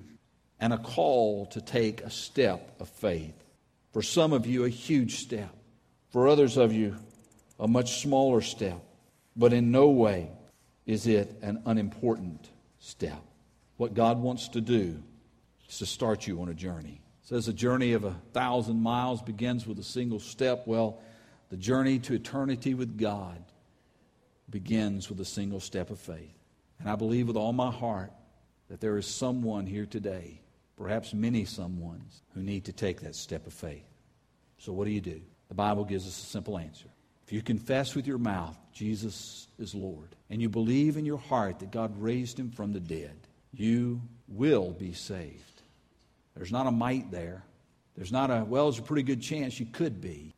and 0.62 0.71
a 0.71 0.78
call 0.78 1.47
to 1.47 1.60
take 1.60 1.99
a 1.99 2.10
step 2.10 2.80
of 2.80 2.88
faith. 2.88 3.36
For 3.91 4.02
some 4.02 4.32
of 4.32 4.47
you, 4.47 4.63
a 4.63 4.69
huge 4.69 5.17
step. 5.17 5.54
For 6.13 6.28
others 6.28 6.58
of 6.58 6.71
you, 6.71 6.95
a 7.60 7.67
much 7.67 8.04
smaller 8.04 8.41
step, 8.41 8.80
but 9.36 9.52
in 9.52 9.71
no 9.71 9.89
way 9.89 10.30
is 10.86 11.08
it 11.08 11.39
an 11.41 11.63
unimportant 11.65 12.52
step. 12.78 13.19
What 13.78 13.95
God 13.95 14.19
wants 14.19 14.49
to 14.49 14.62
do 14.62 15.02
is 15.67 15.80
to 15.80 15.88
start 15.88 16.28
you 16.28 16.39
on 16.43 16.49
a 16.49 16.54
journey. 16.54 17.02
It 17.23 17.28
says 17.28 17.47
a 17.47 17.54
journey 17.54 17.93
of 17.93 18.04
a 18.04 18.15
thousand 18.32 18.80
miles 18.80 19.23
begins 19.23 19.65
with 19.65 19.80
a 19.80 19.84
single 19.84 20.19
step. 20.19 20.67
Well, 20.67 21.02
the 21.49 21.58
journey 21.58 21.97
to 21.99 22.13
eternity 22.13 22.76
with 22.76 22.95
God 22.95 23.43
begins 24.52 25.10
with 25.10 25.19
a 25.19 25.26
single 25.26 25.60
step 25.60 25.89
of 25.89 25.97
faith. 25.97 26.38
And 26.80 26.88
I 26.88 26.95
believe 26.95 27.28
with 27.28 27.38
all 27.38 27.54
my 27.54 27.71
heart 27.71 28.12
that 28.69 28.80
there 28.80 28.97
is 28.97 29.08
someone 29.08 29.65
here 29.65 29.88
today, 29.88 30.41
perhaps 30.78 31.12
many 31.12 31.43
someones, 31.43 32.21
who 32.36 32.43
need 32.43 32.65
to 32.65 32.71
take 32.71 33.02
that 33.02 33.15
step 33.15 33.47
of 33.47 33.54
faith. 33.54 33.88
So, 34.60 34.73
what 34.73 34.86
do 34.86 34.91
you 34.91 35.02
do? 35.02 35.19
The 35.50 35.56
Bible 35.56 35.86
gives 35.86 36.08
us 36.08 36.18
a 36.18 36.26
simple 36.26 36.58
answer. 36.58 36.88
If 37.26 37.34
you 37.34 37.42
confess 37.42 37.96
with 37.96 38.08
your 38.08 38.18
mouth 38.18 38.58
Jesus 38.74 39.48
is 39.60 39.76
Lord, 39.76 40.16
and 40.30 40.42
you 40.42 40.50
believe 40.50 40.98
in 40.98 41.06
your 41.06 41.20
heart 41.20 41.60
that 41.60 41.72
God 41.72 42.02
raised 42.02 42.40
him 42.40 42.50
from 42.52 42.74
the 42.74 42.80
dead, 42.80 43.16
you 43.54 44.02
will 44.28 44.72
be 44.72 44.94
saved. 44.94 45.62
There's 46.36 46.52
not 46.52 46.68
a 46.68 46.72
might 46.72 47.12
there. 47.12 47.44
There's 47.96 48.12
not 48.12 48.32
a, 48.32 48.44
well, 48.44 48.66
there's 48.66 48.80
a 48.80 48.84
pretty 48.84 49.04
good 49.04 49.22
chance 49.22 49.60
you 49.60 49.68
could 49.68 50.02
be. 50.02 50.34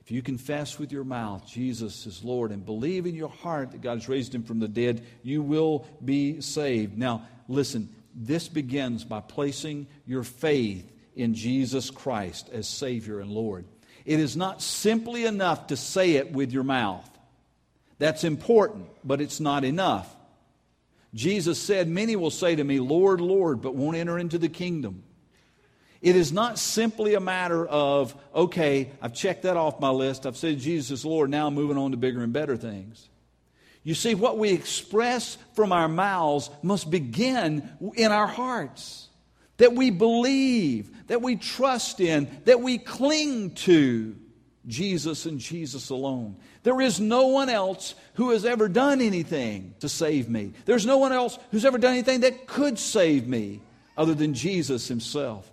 If 0.00 0.10
you 0.10 0.22
confess 0.22 0.78
with 0.78 0.92
your 0.92 1.04
mouth 1.04 1.46
Jesus 1.46 2.06
is 2.06 2.24
Lord 2.24 2.52
and 2.52 2.64
believe 2.64 3.06
in 3.06 3.14
your 3.14 3.28
heart 3.28 3.72
that 3.72 3.82
God 3.82 3.98
has 3.98 4.08
raised 4.08 4.34
him 4.34 4.44
from 4.44 4.60
the 4.60 4.68
dead, 4.68 5.04
you 5.22 5.42
will 5.42 5.86
be 6.04 6.40
saved. 6.40 6.96
Now, 6.96 7.26
listen, 7.48 7.88
this 8.14 8.48
begins 8.48 9.04
by 9.04 9.20
placing 9.20 9.86
your 10.06 10.22
faith 10.22 10.90
in 11.14 11.34
Jesus 11.34 11.90
Christ 11.90 12.48
as 12.52 12.68
Savior 12.68 13.20
and 13.20 13.30
Lord. 13.30 13.64
It 14.10 14.18
is 14.18 14.36
not 14.36 14.60
simply 14.60 15.24
enough 15.24 15.68
to 15.68 15.76
say 15.76 16.14
it 16.14 16.32
with 16.32 16.50
your 16.50 16.64
mouth. 16.64 17.08
That's 18.00 18.24
important, 18.24 18.88
but 19.04 19.20
it's 19.20 19.38
not 19.38 19.62
enough. 19.62 20.12
Jesus 21.14 21.62
said, 21.62 21.86
Many 21.86 22.16
will 22.16 22.32
say 22.32 22.56
to 22.56 22.64
me, 22.64 22.80
Lord, 22.80 23.20
Lord, 23.20 23.62
but 23.62 23.76
won't 23.76 23.96
enter 23.96 24.18
into 24.18 24.36
the 24.36 24.48
kingdom. 24.48 25.04
It 26.02 26.16
is 26.16 26.32
not 26.32 26.58
simply 26.58 27.14
a 27.14 27.20
matter 27.20 27.64
of, 27.64 28.16
okay, 28.34 28.90
I've 29.00 29.14
checked 29.14 29.44
that 29.44 29.56
off 29.56 29.78
my 29.78 29.90
list. 29.90 30.26
I've 30.26 30.36
said 30.36 30.58
Jesus 30.58 30.90
is 30.90 31.04
Lord. 31.04 31.30
Now 31.30 31.46
I'm 31.46 31.54
moving 31.54 31.78
on 31.78 31.92
to 31.92 31.96
bigger 31.96 32.24
and 32.24 32.32
better 32.32 32.56
things. 32.56 33.08
You 33.84 33.94
see, 33.94 34.16
what 34.16 34.38
we 34.38 34.50
express 34.50 35.38
from 35.54 35.70
our 35.70 35.86
mouths 35.86 36.50
must 36.64 36.90
begin 36.90 37.70
in 37.94 38.10
our 38.10 38.26
hearts. 38.26 39.06
That 39.60 39.74
we 39.74 39.90
believe, 39.90 41.06
that 41.06 41.22
we 41.22 41.36
trust 41.36 42.00
in, 42.00 42.28
that 42.44 42.60
we 42.60 42.78
cling 42.78 43.54
to 43.56 44.16
Jesus 44.66 45.26
and 45.26 45.38
Jesus 45.38 45.90
alone. 45.90 46.36
There 46.62 46.80
is 46.80 46.98
no 46.98 47.28
one 47.28 47.48
else 47.48 47.94
who 48.14 48.30
has 48.30 48.44
ever 48.44 48.68
done 48.68 49.00
anything 49.00 49.74
to 49.80 49.88
save 49.88 50.28
me. 50.28 50.52
There's 50.64 50.86
no 50.86 50.98
one 50.98 51.12
else 51.12 51.38
who's 51.50 51.64
ever 51.64 51.78
done 51.78 51.92
anything 51.92 52.20
that 52.20 52.46
could 52.46 52.78
save 52.78 53.26
me 53.26 53.60
other 53.96 54.14
than 54.14 54.34
Jesus 54.34 54.88
himself. 54.88 55.50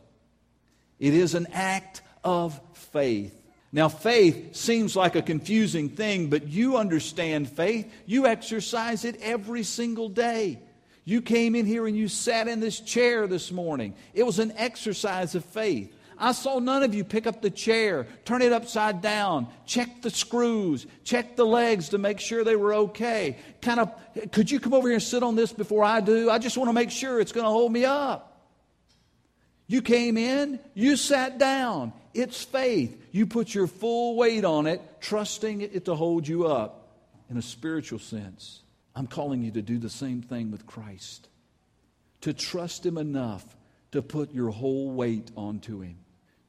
It 0.99 1.13
is 1.13 1.35
an 1.35 1.47
act 1.53 2.01
of 2.23 2.59
faith. 2.73 3.33
Now, 3.73 3.89
faith 3.89 4.55
seems 4.55 4.95
like 4.95 5.15
a 5.15 5.21
confusing 5.21 5.89
thing, 5.89 6.29
but 6.29 6.47
you 6.47 6.77
understand 6.77 7.49
faith. 7.49 7.91
You 8.05 8.25
exercise 8.25 9.03
it 9.03 9.19
every 9.21 9.63
single 9.63 10.09
day. 10.09 10.59
You 11.07 11.21
came 11.21 11.55
in 11.55 11.65
here 11.65 11.87
and 11.87 11.95
you 11.95 12.09
sat 12.09 12.49
in 12.49 12.59
this 12.59 12.81
chair 12.81 13.27
this 13.27 13.49
morning. 13.49 13.95
It 14.13 14.23
was 14.23 14.39
an 14.39 14.51
exercise 14.57 15.35
of 15.35 15.45
faith. 15.45 15.95
I 16.17 16.33
saw 16.33 16.59
none 16.59 16.83
of 16.83 16.93
you 16.93 17.05
pick 17.05 17.25
up 17.25 17.41
the 17.41 17.49
chair, 17.49 18.07
turn 18.25 18.41
it 18.41 18.51
upside 18.51 19.01
down, 19.01 19.47
check 19.65 20.01
the 20.01 20.09
screws, 20.09 20.85
check 21.05 21.37
the 21.37 21.45
legs 21.45 21.89
to 21.89 21.97
make 21.97 22.19
sure 22.19 22.43
they 22.43 22.57
were 22.57 22.73
okay. 22.73 23.37
Kind 23.61 23.79
of, 23.79 24.31
could 24.33 24.51
you 24.51 24.59
come 24.59 24.73
over 24.73 24.89
here 24.89 24.95
and 24.95 25.01
sit 25.01 25.23
on 25.23 25.37
this 25.37 25.53
before 25.53 25.81
I 25.81 26.01
do? 26.01 26.29
I 26.29 26.39
just 26.39 26.57
want 26.57 26.67
to 26.67 26.73
make 26.73 26.91
sure 26.91 27.21
it's 27.21 27.31
going 27.31 27.45
to 27.45 27.51
hold 27.51 27.71
me 27.71 27.85
up. 27.85 28.41
You 29.65 29.81
came 29.81 30.17
in, 30.17 30.59
you 30.73 30.97
sat 30.97 31.37
down. 31.37 31.93
It's 32.13 32.43
faith. 32.43 33.01
You 33.13 33.27
put 33.27 33.55
your 33.55 33.67
full 33.67 34.17
weight 34.17 34.43
on 34.43 34.67
it, 34.67 34.81
trusting 34.99 35.61
it 35.61 35.85
to 35.85 35.95
hold 35.95 36.27
you 36.27 36.47
up 36.47 36.89
in 37.29 37.37
a 37.37 37.41
spiritual 37.41 37.99
sense. 37.99 38.61
I'm 38.97 39.07
calling 39.07 39.43
you 39.43 39.51
to 39.51 39.61
do 39.61 39.77
the 39.77 39.89
same 39.89 40.21
thing 40.21 40.51
with 40.51 40.65
Christ. 40.65 41.29
To 42.21 42.33
trust 42.33 42.85
Him 42.85 42.97
enough 42.97 43.45
to 43.91 44.01
put 44.01 44.33
your 44.33 44.49
whole 44.49 44.91
weight 44.91 45.29
onto 45.35 45.81
Him 45.81 45.97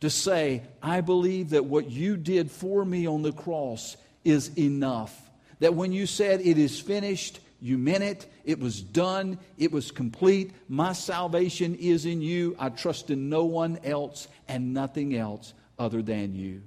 to 0.00 0.11
say, 0.11 0.62
I 0.82 1.00
believe 1.00 1.50
that 1.50 1.64
what 1.64 1.90
you 1.90 2.16
did 2.16 2.50
for 2.50 2.84
me 2.84 3.06
on 3.06 3.22
the 3.22 3.32
cross 3.32 3.96
is 4.24 4.56
enough. 4.56 5.30
That 5.61 5.74
when 5.74 5.92
you 5.92 6.06
said 6.06 6.40
it 6.40 6.58
is 6.58 6.80
finished, 6.80 7.40
you 7.61 7.78
meant 7.78 8.04
it. 8.04 8.26
It 8.44 8.61
was 8.61 8.80
done. 8.80 9.38
It 9.56 9.72
was 9.72 9.90
complete. 9.90 10.52
My 10.68 10.92
salvation 10.92 11.74
is 11.74 12.06
in 12.06 12.22
you. 12.22 12.54
I 12.58 12.68
trust 12.68 13.11
in 13.11 13.28
no 13.28 13.44
one 13.44 13.80
else 13.82 14.28
and 14.46 14.72
nothing 14.72 15.16
else 15.16 15.52
other 15.78 16.00
than 16.00 16.34
you. 16.34 16.62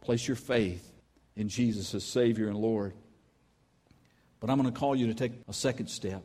Place 0.00 0.26
your 0.26 0.36
faith 0.36 0.92
in 1.36 1.48
Jesus 1.48 1.94
as 1.94 2.04
Savior 2.04 2.48
and 2.48 2.56
Lord. 2.56 2.94
But 4.40 4.50
I'm 4.50 4.60
going 4.60 4.72
to 4.72 4.78
call 4.78 4.94
you 4.94 5.08
to 5.08 5.14
take 5.14 5.32
a 5.48 5.52
second 5.52 5.88
step, 5.88 6.22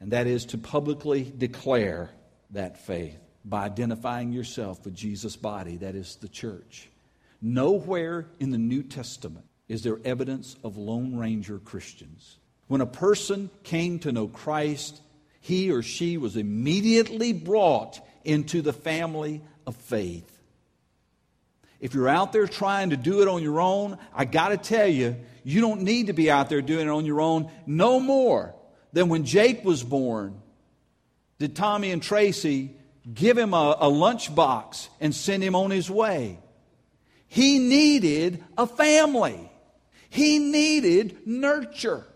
and 0.00 0.12
that 0.12 0.26
is 0.26 0.46
to 0.46 0.58
publicly 0.58 1.32
declare 1.36 2.10
that 2.50 2.84
faith 2.84 3.18
by 3.44 3.64
identifying 3.64 4.32
yourself 4.32 4.84
with 4.84 4.94
Jesus' 4.94 5.36
body, 5.36 5.76
that 5.78 5.94
is 5.94 6.16
the 6.16 6.28
church. 6.28 6.88
Nowhere 7.40 8.26
in 8.40 8.50
the 8.50 8.58
New 8.58 8.82
Testament 8.82 9.46
is 9.68 9.82
there 9.82 9.98
evidence 10.04 10.56
of 10.64 10.76
Lone 10.76 11.16
Ranger 11.16 11.58
Christians. 11.58 12.38
When 12.66 12.80
a 12.80 12.86
person 12.86 13.50
came 13.62 13.98
to 14.00 14.12
know 14.12 14.28
Christ, 14.28 15.00
he 15.40 15.70
or 15.70 15.82
she 15.82 16.18
was 16.18 16.36
immediately 16.36 17.32
brought 17.32 18.04
into 18.24 18.60
the 18.60 18.72
family 18.72 19.42
of 19.66 19.76
faith. 19.76 20.34
If 21.80 21.94
you're 21.94 22.08
out 22.08 22.32
there 22.32 22.46
trying 22.46 22.90
to 22.90 22.96
do 22.96 23.22
it 23.22 23.28
on 23.28 23.42
your 23.42 23.60
own, 23.60 23.98
I 24.12 24.24
got 24.24 24.48
to 24.48 24.56
tell 24.56 24.88
you, 24.88 25.16
you 25.48 25.62
don't 25.62 25.80
need 25.80 26.08
to 26.08 26.12
be 26.12 26.30
out 26.30 26.50
there 26.50 26.60
doing 26.60 26.88
it 26.88 26.90
on 26.90 27.06
your 27.06 27.22
own 27.22 27.50
no 27.66 27.98
more 27.98 28.54
than 28.92 29.08
when 29.08 29.24
Jake 29.24 29.64
was 29.64 29.82
born. 29.82 30.42
Did 31.38 31.56
Tommy 31.56 31.90
and 31.90 32.02
Tracy 32.02 32.76
give 33.14 33.38
him 33.38 33.54
a, 33.54 33.76
a 33.80 33.86
lunchbox 33.86 34.88
and 35.00 35.14
send 35.14 35.42
him 35.42 35.54
on 35.54 35.70
his 35.70 35.90
way. 35.90 36.38
He 37.28 37.58
needed 37.58 38.44
a 38.58 38.66
family. 38.66 39.50
He 40.10 40.38
needed 40.38 41.26
nurture. 41.26 42.06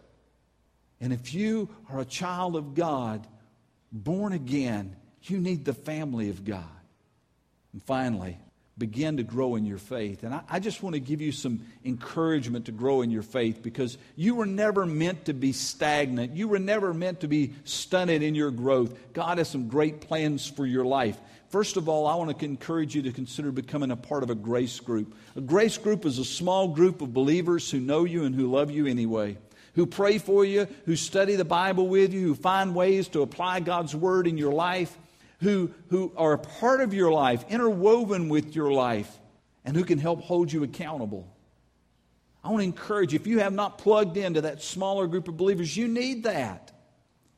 And 1.00 1.12
if 1.12 1.32
you 1.32 1.70
are 1.90 2.00
a 2.00 2.04
child 2.04 2.54
of 2.54 2.74
God, 2.74 3.26
born 3.90 4.34
again, 4.34 4.94
you 5.22 5.38
need 5.38 5.64
the 5.64 5.72
family 5.72 6.28
of 6.28 6.44
God. 6.44 6.64
And 7.72 7.82
finally, 7.82 8.38
begin 8.78 9.18
to 9.18 9.22
grow 9.22 9.56
in 9.56 9.66
your 9.66 9.78
faith. 9.78 10.22
And 10.22 10.34
I, 10.34 10.42
I, 10.48 10.58
just 10.58 10.82
want 10.82 10.94
to 10.94 11.00
give 11.00 11.20
you 11.20 11.30
some 11.30 11.60
encouragement 11.84 12.66
to 12.66 12.72
grow 12.72 13.02
in 13.02 13.10
your 13.10 13.22
faith 13.22 13.62
because 13.62 13.98
you 14.16 14.34
were 14.34 14.46
never 14.46 14.86
meant 14.86 15.26
to 15.26 15.34
be 15.34 15.52
stagnant. 15.52 16.34
You 16.34 16.48
were 16.48 16.58
never 16.58 16.94
meant 16.94 17.20
to 17.20 17.28
be 17.28 17.52
stunted 17.64 18.22
in 18.22 18.34
your 18.34 18.50
growth. 18.50 18.94
God 19.12 19.38
has 19.38 19.48
some 19.48 19.68
great 19.68 20.00
plans 20.00 20.48
for 20.48 20.64
your 20.64 20.86
life. 20.86 21.18
First 21.50 21.76
of 21.76 21.86
all, 21.86 22.06
I 22.06 22.14
want 22.14 22.38
to 22.38 22.44
encourage 22.46 22.94
you 22.94 23.02
to 23.02 23.12
consider 23.12 23.52
becoming 23.52 23.90
a 23.90 23.96
part 23.96 24.22
of 24.22 24.30
a 24.30 24.34
grace 24.34 24.80
group. 24.80 25.14
A 25.36 25.42
grace 25.42 25.76
group 25.76 26.06
is 26.06 26.18
a 26.18 26.24
small 26.24 26.68
group 26.68 27.02
of 27.02 27.12
believers 27.12 27.70
who 27.70 27.78
know 27.78 28.04
you 28.04 28.24
and 28.24 28.34
who 28.34 28.50
love 28.50 28.70
you 28.70 28.86
anyway. 28.86 29.36
Who 29.74 29.84
pray 29.84 30.16
for 30.16 30.46
you, 30.46 30.66
who 30.86 30.96
study 30.96 31.36
the 31.36 31.44
Bible 31.44 31.88
with 31.88 32.14
you, 32.14 32.28
who 32.28 32.34
find 32.34 32.74
ways 32.74 33.08
to 33.08 33.20
apply 33.20 33.60
God's 33.60 33.94
Word 33.94 34.26
in 34.26 34.38
your 34.38 34.52
life, 34.52 34.96
who, 35.42 35.72
who 35.88 36.12
are 36.16 36.32
a 36.32 36.38
part 36.38 36.80
of 36.80 36.94
your 36.94 37.12
life, 37.12 37.44
interwoven 37.48 38.28
with 38.28 38.54
your 38.54 38.72
life, 38.72 39.10
and 39.64 39.76
who 39.76 39.84
can 39.84 39.98
help 39.98 40.22
hold 40.22 40.52
you 40.52 40.62
accountable. 40.62 41.28
I 42.44 42.48
want 42.48 42.60
to 42.60 42.64
encourage 42.64 43.12
you, 43.12 43.20
if 43.20 43.26
you 43.26 43.40
have 43.40 43.52
not 43.52 43.78
plugged 43.78 44.16
into 44.16 44.42
that 44.42 44.62
smaller 44.62 45.06
group 45.06 45.28
of 45.28 45.36
believers, 45.36 45.76
you 45.76 45.88
need 45.88 46.24
that. 46.24 46.72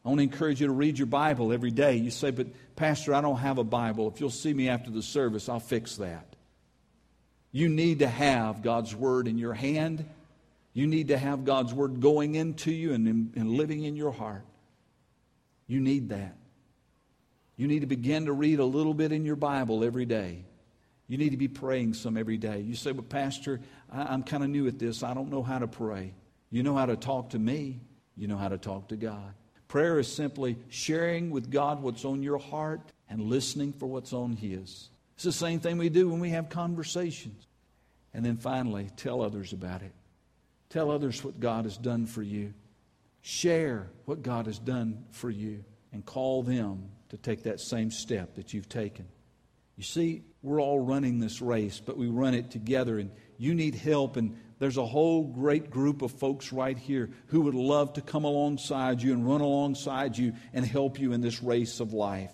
I 0.05 0.09
want 0.09 0.19
to 0.19 0.23
encourage 0.23 0.61
you 0.61 0.67
to 0.67 0.73
read 0.73 0.99
your 0.99 1.07
Bible 1.07 1.53
every 1.53 1.71
day. 1.71 1.97
You 1.97 2.11
say, 2.11 2.31
but 2.31 2.49
Pastor, 2.77 3.15
I 3.15 3.23
don't 3.23 3.39
have 3.39 3.57
a 3.57 3.65
Bible. 3.65 4.09
If 4.09 4.21
you'll 4.21 4.31
see 4.31 4.53
me 4.53 4.69
after 4.69 4.91
the 4.91 5.03
service, 5.03 5.49
I'll 5.49 5.61
fix 5.61 5.97
that. 5.97 6.37
You 7.53 7.69
need 7.71 8.01
to 8.01 8.09
have 8.09 8.63
God's 8.63 8.95
Word 8.95 9.29
in 9.29 9.39
your 9.39 9.55
hand. 9.55 10.05
You 10.75 10.87
need 10.87 11.09
to 11.09 11.17
have 11.17 11.45
God's 11.45 11.73
Word 11.73 12.01
going 12.01 12.35
into 12.35 12.71
you 12.71 12.93
and, 12.93 13.33
and 13.35 13.51
living 13.51 13.85
in 13.85 13.97
your 13.97 14.13
heart. 14.13 14.45
You 15.67 15.81
need 15.81 16.11
that. 16.11 16.37
You 17.57 17.69
need 17.69 17.81
to 17.81 17.87
begin 17.87 18.27
to 18.27 18.33
read 18.33 18.59
a 18.59 18.65
little 18.65 18.95
bit 18.95 19.13
in 19.13 19.25
your 19.25 19.37
Bible 19.37 19.85
every 19.85 20.07
day. 20.07 20.45
You 21.07 21.19
need 21.19 21.31
to 21.31 21.37
be 21.37 21.49
praying 21.49 21.95
some 21.95 22.17
every 22.17 22.39
day. 22.39 22.61
You 22.61 22.75
say, 22.75 22.93
Well, 22.93 23.03
Pastor, 23.03 23.61
I, 23.93 24.13
am 24.15 24.23
kind 24.23 24.43
of 24.43 24.51
new 24.51 24.67
at 24.67 24.79
this. 24.79 25.03
I 25.03 25.15
don't 25.15 25.31
know 25.31 25.43
how 25.43 25.59
to 25.59 25.69
pray. 25.69 26.15
You 26.51 26.63
know 26.63 26.75
how 26.75 26.87
to 26.87 26.97
talk 26.97 27.31
to 27.31 27.39
me, 27.39 27.81
you 28.17 28.27
know 28.27 28.37
how 28.37 28.49
to 28.49 28.59
talk 28.59 28.89
to 28.89 28.97
God. 28.97 29.35
Prayer 29.69 29.99
is 29.99 30.13
simply 30.13 30.57
sharing 30.69 31.31
with 31.31 31.51
God 31.51 31.83
what's 31.83 32.05
on 32.05 32.23
your 32.23 32.39
heart 32.39 32.81
and 33.09 33.21
listening 33.21 33.73
for 33.73 33.87
what's 33.87 34.13
on 34.13 34.33
His. 34.35 34.89
It's 35.15 35.25
the 35.25 35.33
same 35.33 35.61
thing 35.61 35.79
we 35.79 35.89
do 35.89 36.09
when 36.09 36.21
we 36.21 36.31
have 36.31 36.49
conversations. 36.49 37.47
And 38.13 38.25
then 38.25 38.37
finally, 38.37 38.91
tell 38.97 39.21
others 39.21 39.53
about 39.53 39.83
it. 39.83 39.93
Tell 40.71 40.91
others 40.91 41.23
what 41.25 41.41
God 41.41 41.65
has 41.65 41.77
done 41.77 42.07
for 42.07 42.23
you. 42.23 42.55
Share 43.23 43.89
what 44.05 44.23
God 44.23 44.47
has 44.47 44.59
done 44.59 45.05
for 45.11 45.31
you 45.31 45.65
and 45.93 46.05
call 46.05 46.43
them 46.43 46.91
to 47.15 47.23
take 47.23 47.45
that 47.45 47.61
same 47.61 47.93
step 47.93 48.35
that 48.35 48.53
you've 48.53 48.69
taken. 48.69 49.07
You 49.77 49.85
see, 49.85 50.23
we're 50.43 50.61
all 50.61 50.81
running 50.81 51.21
this 51.21 51.41
race, 51.41 51.81
but 51.85 51.97
we 51.97 52.09
run 52.09 52.35
it 52.35 52.51
together, 52.51 52.99
and 52.99 53.13
you 53.39 53.55
need 53.55 53.77
help. 53.77 54.17
And 54.17 54.37
there's 54.59 54.79
a 54.79 54.85
whole 54.85 55.23
great 55.23 55.71
group 55.71 56.03
of 56.03 56.11
folks 56.11 56.53
right 56.53 56.77
here 56.77 57.11
who 57.29 57.43
would 57.43 57.55
love 57.55 57.93
to 57.93 58.01
come 58.01 58.25
alongside 58.25 59.01
you 59.01 59.13
and 59.13 59.25
run 59.25 59.43
alongside 59.43 60.19
you 60.19 60.33
and 60.53 60.67
help 60.67 60.99
you 60.99 61.13
in 61.13 61.21
this 61.21 61.41
race 61.41 61.79
of 61.79 61.93
life. 61.93 62.33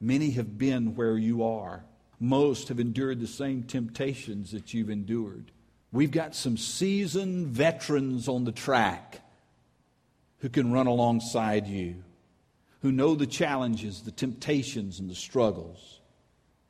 Many 0.00 0.30
have 0.30 0.56
been 0.56 0.94
where 0.94 1.18
you 1.18 1.44
are, 1.44 1.84
most 2.18 2.68
have 2.68 2.80
endured 2.80 3.20
the 3.20 3.26
same 3.26 3.62
temptations 3.62 4.52
that 4.52 4.72
you've 4.72 4.90
endured. 4.90 5.52
We've 5.92 6.10
got 6.10 6.34
some 6.34 6.56
seasoned 6.56 7.48
veterans 7.48 8.26
on 8.26 8.44
the 8.44 8.52
track 8.52 9.20
who 10.38 10.48
can 10.48 10.72
run 10.72 10.86
alongside 10.86 11.66
you, 11.66 12.02
who 12.82 12.90
know 12.90 13.14
the 13.14 13.26
challenges, 13.26 14.02
the 14.02 14.10
temptations, 14.10 14.98
and 14.98 15.08
the 15.08 15.14
struggles. 15.14 16.00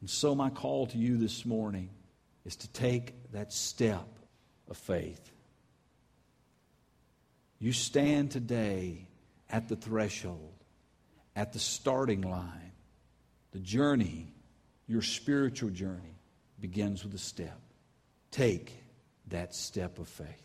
And 0.01 0.09
so, 0.09 0.35
my 0.35 0.51
call 0.51 0.87
to 0.89 0.99
you 0.99 1.17
this 1.17 1.47
morning 1.47 1.89
is 2.45 2.55
to 2.57 2.69
take 2.69 3.15
that 3.33 3.53
step 3.53 4.07
of 4.69 4.77
faith. 4.77 5.31
You 7.59 7.73
stand 7.73 8.31
today 8.31 9.07
at 9.49 9.69
the 9.69 9.77
threshold, 9.77 10.53
at 11.35 11.53
the 11.53 11.59
starting 11.59 12.23
line. 12.23 12.73
The 13.53 13.61
journey, 13.61 14.35
your 14.87 15.03
spiritual 15.03 15.71
journey, 15.71 16.19
begins 16.61 17.05
with 17.05 17.15
a 17.15 17.19
step. 17.19 17.59
Take 18.31 18.83
that 19.29 19.55
step 19.55 19.99
of 19.99 20.09
faith. 20.09 20.43